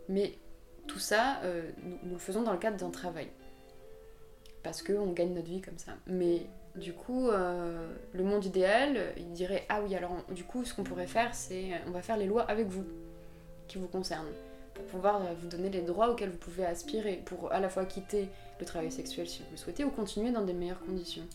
Mais 0.10 0.38
tout 0.88 1.00
ça, 1.00 1.40
euh, 1.44 1.72
nous, 1.84 1.98
nous, 2.04 2.14
le 2.14 2.20
faisons 2.20 2.44
dans 2.44 2.52
le 2.52 2.60
cadre 2.60 2.78
d'un 2.78 2.92
travail. 2.92 3.30
Parce 4.62 4.84
qu'on 4.84 5.12
gagne 5.12 5.34
notre 5.34 5.48
vie 5.48 5.62
comme 5.62 5.78
ça. 5.78 5.94
Mais 6.06 6.48
du 6.76 6.92
coup, 6.92 7.30
euh, 7.30 7.88
le 8.14 8.24
monde 8.24 8.44
idéal, 8.46 9.14
il 9.18 9.32
dirait 9.32 9.66
Ah 9.70 9.80
oui, 9.82 9.96
alors 9.96 10.12
du 10.32 10.44
coup, 10.44 10.66
ce 10.66 10.74
qu'on 10.74 10.84
pourrait 10.84 11.08
faire, 11.08 11.34
c'est 11.34 11.72
on 11.88 11.92
va 11.92 12.02
faire 12.02 12.18
les 12.18 12.26
lois 12.26 12.44
avec 12.44 12.68
vous, 12.68 12.84
qui 13.68 13.78
vous 13.78 13.88
concernent, 13.88 14.28
pour 14.74 14.84
pouvoir 14.86 15.22
euh, 15.22 15.34
vous 15.40 15.48
donner 15.48 15.70
les 15.70 15.82
droits 15.82 16.10
auxquels 16.10 16.30
vous 16.30 16.38
pouvez 16.38 16.66
aspirer, 16.66 17.22
pour 17.26 17.52
à 17.54 17.60
la 17.60 17.70
fois 17.70 17.86
quitter 17.86 18.28
le 18.60 18.66
travail 18.66 18.92
sexuel 18.92 19.28
si 19.28 19.40
vous 19.40 19.52
le 19.52 19.58
souhaitez, 19.58 19.86
ou 19.86 19.90
continuer 19.90 20.32
dans 20.32 20.42
des 20.42 20.54
meilleures 20.54 20.84
conditions. 20.84 21.26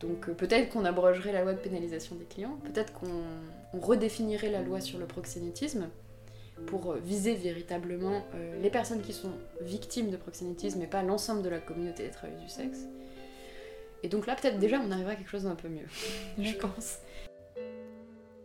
Donc 0.00 0.28
euh, 0.28 0.34
peut-être 0.34 0.68
qu'on 0.68 0.84
abrogerait 0.84 1.32
la 1.32 1.42
loi 1.42 1.54
de 1.54 1.58
pénalisation 1.58 2.16
des 2.16 2.26
clients, 2.26 2.58
peut-être 2.64 2.92
qu'on 2.92 3.78
redéfinirait 3.80 4.50
la 4.50 4.60
loi 4.60 4.82
sur 4.82 4.98
le 4.98 5.06
proxénétisme 5.06 5.88
pour 6.66 6.92
viser 6.92 7.34
véritablement 7.34 8.22
les 8.60 8.70
personnes 8.70 9.00
qui 9.00 9.12
sont 9.12 9.32
victimes 9.62 10.10
de 10.10 10.16
proxénétisme 10.16 10.80
et 10.82 10.86
pas 10.86 11.02
l'ensemble 11.02 11.42
de 11.42 11.48
la 11.48 11.58
communauté 11.58 12.04
des 12.04 12.10
travailleurs 12.10 12.42
du 12.42 12.48
sexe. 12.48 12.86
Et 14.02 14.08
donc 14.08 14.26
là, 14.26 14.34
peut-être 14.34 14.58
déjà, 14.58 14.80
on 14.80 14.90
arrivera 14.90 15.12
à 15.12 15.16
quelque 15.16 15.30
chose 15.30 15.44
d'un 15.44 15.54
peu 15.54 15.68
mieux, 15.68 15.86
je 16.38 16.56
pense. 16.56 16.98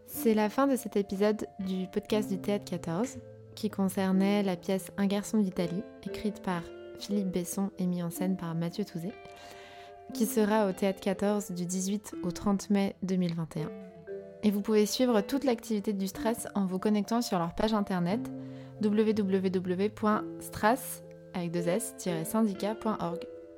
C'est 0.06 0.34
la 0.34 0.50
fin 0.50 0.68
de 0.68 0.76
cet 0.76 0.96
épisode 0.96 1.48
du 1.60 1.88
podcast 1.88 2.30
du 2.30 2.40
Théâtre 2.40 2.66
14, 2.66 3.18
qui 3.56 3.70
concernait 3.70 4.44
la 4.44 4.56
pièce 4.56 4.92
Un 4.98 5.08
garçon 5.08 5.38
d'Italie, 5.40 5.84
écrite 6.06 6.42
par 6.42 6.62
Philippe 7.00 7.32
Besson 7.32 7.72
et 7.78 7.86
mise 7.86 8.04
en 8.04 8.10
scène 8.10 8.38
par 8.38 8.56
Mathieu 8.56 8.86
Touzé, 8.86 9.12
qui 10.14 10.26
sera 10.26 10.68
au 10.68 10.72
Théâtre 10.72 11.00
14 11.02 11.52
du 11.52 11.66
18 11.66 12.16
au 12.24 12.32
30 12.32 12.70
mai 12.70 12.96
2021. 13.04 13.70
Et 14.44 14.52
vous 14.52 14.62
pouvez 14.62 14.86
suivre 14.86 15.22
toute 15.22 15.44
l'activité 15.44 15.94
du 15.94 16.08
Stress 16.08 16.48
en 16.56 16.66
vous 16.66 16.80
connectant 16.80 17.22
sur 17.22 17.40
leur 17.40 17.54
page 17.56 17.74
internet 17.74 18.22
www.strass 18.82 19.94
avec 21.34 21.52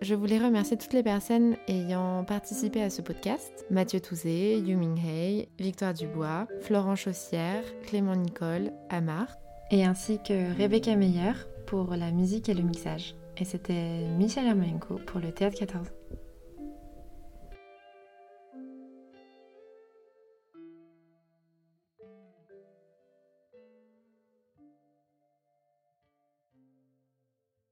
je 0.02 0.16
voulais 0.16 0.38
remercier 0.38 0.78
toutes 0.78 0.94
les 0.94 1.04
personnes 1.04 1.56
ayant 1.68 2.24
participé 2.24 2.82
à 2.82 2.90
ce 2.90 3.02
podcast. 3.02 3.66
Mathieu 3.70 4.00
Touzé, 4.00 4.58
Yu 4.58 4.78
Hei, 5.06 5.50
Victoire 5.60 5.94
Dubois, 5.94 6.48
Florent 6.62 6.96
Chaussière, 6.96 7.64
Clément 7.86 8.16
Nicole, 8.16 8.72
Amar, 8.90 9.38
et 9.72 9.84
ainsi 9.86 10.20
que 10.26 10.58
Rebecca 10.58 10.96
Meyer 10.96 11.34
pour 11.66 11.96
la 11.96 12.12
musique 12.12 12.50
et 12.50 12.54
le 12.54 12.64
mixage. 12.64 13.16
Et 13.38 13.46
c'était 13.46 14.08
Michel 14.18 14.48
Hermenko 14.48 15.00
pour 15.06 15.20
le 15.20 15.32
Théâtre 15.32 15.58
14. 15.60 15.99